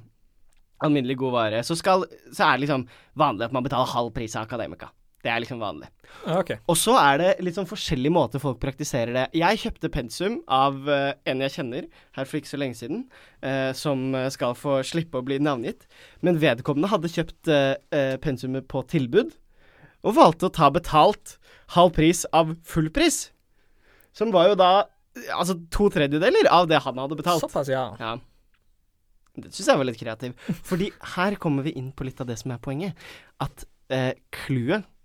Alminnelig 0.86 1.18
god 1.20 1.34
vare. 1.34 1.64
Så, 1.66 1.76
skal, 1.80 2.06
så 2.32 2.46
er 2.46 2.58
det 2.58 2.68
liksom 2.68 2.88
vanlig 3.18 3.48
at 3.48 3.56
man 3.56 3.66
betaler 3.66 3.92
halv 3.96 4.14
pris 4.16 4.36
av 4.38 4.48
Akademika. 4.48 4.92
Det 5.26 5.32
er 5.34 5.42
liksom 5.42 5.60
vanlig. 5.60 5.88
Okay. 6.30 6.60
Og 6.70 6.78
så 6.78 6.94
er 7.02 7.18
det 7.20 7.30
litt 7.44 7.58
sånn 7.58 7.68
forskjellige 7.68 8.14
måter 8.14 8.42
folk 8.42 8.60
praktiserer 8.62 9.16
det. 9.16 9.24
Jeg 9.36 9.60
kjøpte 9.64 9.90
pensum 9.92 10.38
av 10.46 10.78
eh, 10.94 11.18
en 11.28 11.42
jeg 11.44 11.56
kjenner 11.56 11.88
her 12.16 12.30
for 12.30 12.38
ikke 12.40 12.52
så 12.52 12.60
lenge 12.62 12.78
siden, 12.80 13.02
eh, 13.42 13.72
som 13.76 14.14
eh, 14.16 14.30
skal 14.32 14.54
få 14.56 14.78
slippe 14.88 15.20
å 15.20 15.26
bli 15.26 15.40
navngitt. 15.42 15.88
Men 16.24 16.38
vedkommende 16.40 16.92
hadde 16.94 17.12
kjøpt 17.12 17.52
eh, 17.52 17.74
eh, 17.98 18.14
pensumet 18.24 18.70
på 18.72 18.86
tilbud, 18.94 19.34
og 20.06 20.16
valgte 20.16 20.48
å 20.48 20.54
ta 20.54 20.70
betalt 20.72 21.36
halv 21.74 21.98
pris 21.98 22.24
av 22.38 22.54
full 22.64 22.92
pris. 22.94 23.26
Som 24.16 24.32
var 24.32 24.54
jo 24.54 24.62
da 24.62 24.72
eh, 24.86 25.34
altså 25.34 25.58
to 25.74 25.90
tredjedeler 25.98 26.48
av 26.54 26.70
det 26.70 26.86
han 26.86 27.02
hadde 27.02 27.18
betalt. 27.20 27.42
Såpass, 27.44 27.74
ja. 27.74 27.90
Ja. 28.00 28.16
Det 29.38 29.54
syns 29.54 29.72
jeg 29.72 29.80
var 29.80 29.88
litt 29.88 30.00
kreativ. 30.00 30.38
Fordi 30.66 30.92
her 31.16 31.38
kommer 31.42 31.66
vi 31.68 31.76
inn 31.78 31.92
på 31.94 32.08
litt 32.08 32.22
av 32.24 32.30
det 32.30 32.40
som 32.42 32.54
er 32.54 32.62
poenget. 32.64 33.08
At 33.44 33.66
eh, 33.94 34.14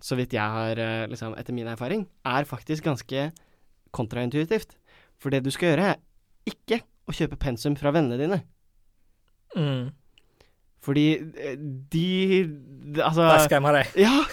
så 0.02 0.18
vidt 0.18 0.34
jeg 0.34 0.56
har 0.56 0.80
eh, 0.80 1.06
liksom, 1.10 1.36
etter 1.38 1.54
min 1.54 1.70
erfaring, 1.70 2.06
er 2.24 2.48
faktisk 2.48 2.88
ganske 2.88 3.30
kontraintuitivt. 3.92 4.76
For 5.20 5.30
det 5.30 5.44
du 5.44 5.50
skal 5.54 5.72
gjøre, 5.72 5.92
er 5.92 6.48
ikke 6.48 6.80
å 7.06 7.14
kjøpe 7.14 7.38
pensum 7.40 7.76
fra 7.78 7.92
vennene 7.94 8.18
dine. 8.18 8.40
Mm. 9.54 9.92
Fordi 10.82 11.04
eh, 11.38 11.56
de, 11.92 12.06
de 12.92 13.02
Altså 13.06 13.22
Der 13.22 13.44
skremmer 13.46 13.76
jeg. 13.78 13.86
Ja! 14.02 14.24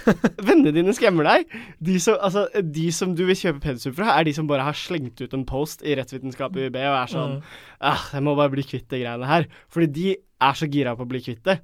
Vennene 0.48 0.72
dine 0.74 0.94
skremmer 0.98 1.28
deg. 1.30 1.46
De 1.80 2.00
som, 2.02 2.18
altså, 2.26 2.48
de 2.66 2.88
som 2.96 3.14
du 3.16 3.22
vil 3.30 3.38
kjøpe 3.38 3.62
pensum 3.62 3.94
fra, 3.94 4.16
er 4.18 4.26
de 4.26 4.34
som 4.34 4.48
bare 4.50 4.66
har 4.66 4.74
slengt 4.78 5.22
ut 5.22 5.34
en 5.38 5.46
post 5.46 5.84
i 5.86 5.94
rettsvitenskap 6.00 6.58
i 6.58 6.66
UiB 6.68 6.80
og 6.82 6.96
er 7.04 7.12
sånn 7.14 7.36
Mm. 7.40 7.44
ah, 7.82 8.02
Jeg 8.14 8.24
må 8.26 8.34
bare 8.36 8.50
bli 8.56 8.64
kvitt 8.66 8.88
de 8.90 9.04
greiene 9.04 9.28
her. 9.30 9.46
Fordi 9.70 9.88
de 9.94 10.08
er 10.42 10.54
så 10.58 10.66
gira 10.72 10.96
på 10.98 11.06
å 11.06 11.12
bli 11.12 11.22
kvitt 11.22 11.44
det. 11.46 11.60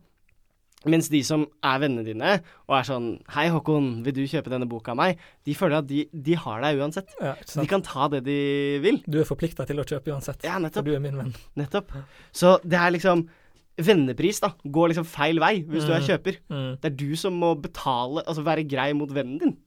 Mens 0.86 1.08
de 1.10 1.24
som 1.26 1.48
er 1.66 1.80
vennene 1.82 2.04
dine, 2.06 2.36
og 2.70 2.76
er 2.78 2.84
sånn 2.86 3.08
'Hei, 3.34 3.48
Håkon, 3.50 4.04
vil 4.06 4.14
du 4.14 4.22
kjøpe 4.30 4.52
denne 4.54 4.68
boka 4.70 4.92
av 4.94 4.98
meg?' 5.00 5.18
De 5.44 5.56
føler 5.58 5.80
at 5.80 5.88
de, 5.90 6.04
de 6.14 6.36
har 6.38 6.62
deg 6.62 6.78
uansett. 6.78 7.10
Ja, 7.20 7.34
De 7.56 7.66
kan 7.66 7.82
ta 7.82 8.08
det 8.08 8.22
de 8.24 8.78
vil. 8.84 9.02
Du 9.10 9.18
er 9.20 9.26
forplikta 9.26 9.66
til 9.66 9.78
å 9.82 9.84
kjøpe 9.84 10.14
uansett, 10.14 10.44
Ja, 10.46 10.60
nettopp. 10.60 10.74
for 10.76 10.82
du 10.84 10.94
er 10.94 11.00
min 11.00 11.18
venn. 11.18 11.34
Nettopp. 11.58 11.90
Så 12.32 12.60
det 12.62 12.78
er 12.78 12.92
liksom 12.94 13.28
Vennepris, 13.78 14.40
da. 14.40 14.54
Går 14.64 14.94
liksom 14.94 15.06
feil 15.10 15.40
vei 15.44 15.58
hvis 15.68 15.84
du 15.88 15.92
er 15.92 16.00
Mm. 16.00 16.08
kjøper. 16.08 16.38
Mm. 16.50 16.70
Det 16.82 16.92
er 16.92 16.96
du 16.96 17.16
som 17.20 17.34
må 17.36 17.54
betale, 17.60 18.24
altså 18.26 18.44
være 18.46 18.64
grei 18.70 18.94
mot 18.94 19.10
vennen 19.12 19.40
din. 19.42 19.58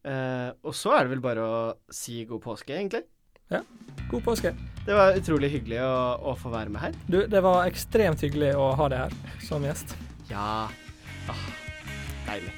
Uh, 0.00 0.52
og 0.64 0.72
så 0.76 0.94
er 0.96 1.04
det 1.04 1.10
vel 1.12 1.20
bare 1.24 1.44
å 1.44 1.56
si 1.92 2.22
god 2.24 2.40
påske, 2.40 2.72
egentlig. 2.72 3.02
Ja. 3.52 3.60
God 4.08 4.22
påske. 4.24 4.54
Det 4.86 4.94
var 4.96 5.16
utrolig 5.18 5.50
hyggelig 5.52 5.80
å, 5.84 5.92
å 6.32 6.36
få 6.40 6.52
være 6.54 6.70
med 6.72 6.80
her. 6.80 6.94
Du, 7.10 7.18
det 7.28 7.42
var 7.44 7.66
ekstremt 7.68 8.22
hyggelig 8.24 8.54
å 8.56 8.70
ha 8.78 8.88
deg 8.88 9.02
her 9.04 9.44
som 9.44 9.64
gjest. 9.66 9.92
Ja. 10.30 10.68
Ah, 11.28 11.42
deilig. 12.30 12.52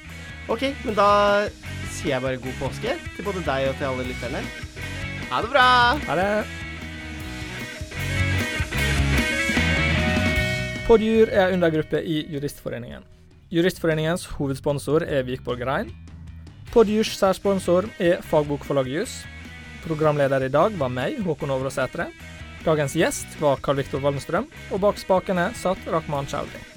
OK, 0.53 0.69
men 0.85 0.95
da 0.95 1.09
sier 1.93 2.13
jeg 2.15 2.23
bare 2.23 2.39
god 2.43 2.55
påske 2.61 2.95
til 3.15 3.25
både 3.27 3.43
deg 3.47 3.69
og 3.71 3.79
til 3.79 3.89
alle 3.91 4.07
lytterne. 4.07 4.43
Ha 5.31 5.41
det 5.43 5.51
bra! 5.51 5.67
Ha 6.07 6.15
det. 6.19 6.29
Podjur 10.83 11.29
er 11.31 11.47
en 11.47 11.61
undergruppe 11.61 12.01
i 12.03 12.17
Juristforeningen. 12.27 13.05
Juristforeningens 13.55 14.25
hovedsponsor 14.35 15.05
er 15.07 15.23
Vikborg 15.23 15.63
Rein. 15.63 15.93
Podjurs 16.73 17.13
særsponsor 17.15 17.87
er 18.03 18.19
Fagbokforlaget 18.27 18.97
Juss. 18.97 19.13
Programleder 19.85 20.43
i 20.43 20.51
dag 20.51 20.75
var 20.75 20.91
meg, 20.91 21.21
Håkon 21.23 21.55
Overåsætre. 21.55 22.09
Dagens 22.67 22.99
gjest 22.99 23.39
var 23.39 23.63
Karl 23.63 23.79
Viktor 23.79 24.03
Wallenstrøm, 24.03 24.51
og 24.75 24.83
bak 24.83 24.99
spakene 24.99 25.53
satt 25.55 25.87
Rakhman 25.87 26.27
Chaudhry. 26.27 26.72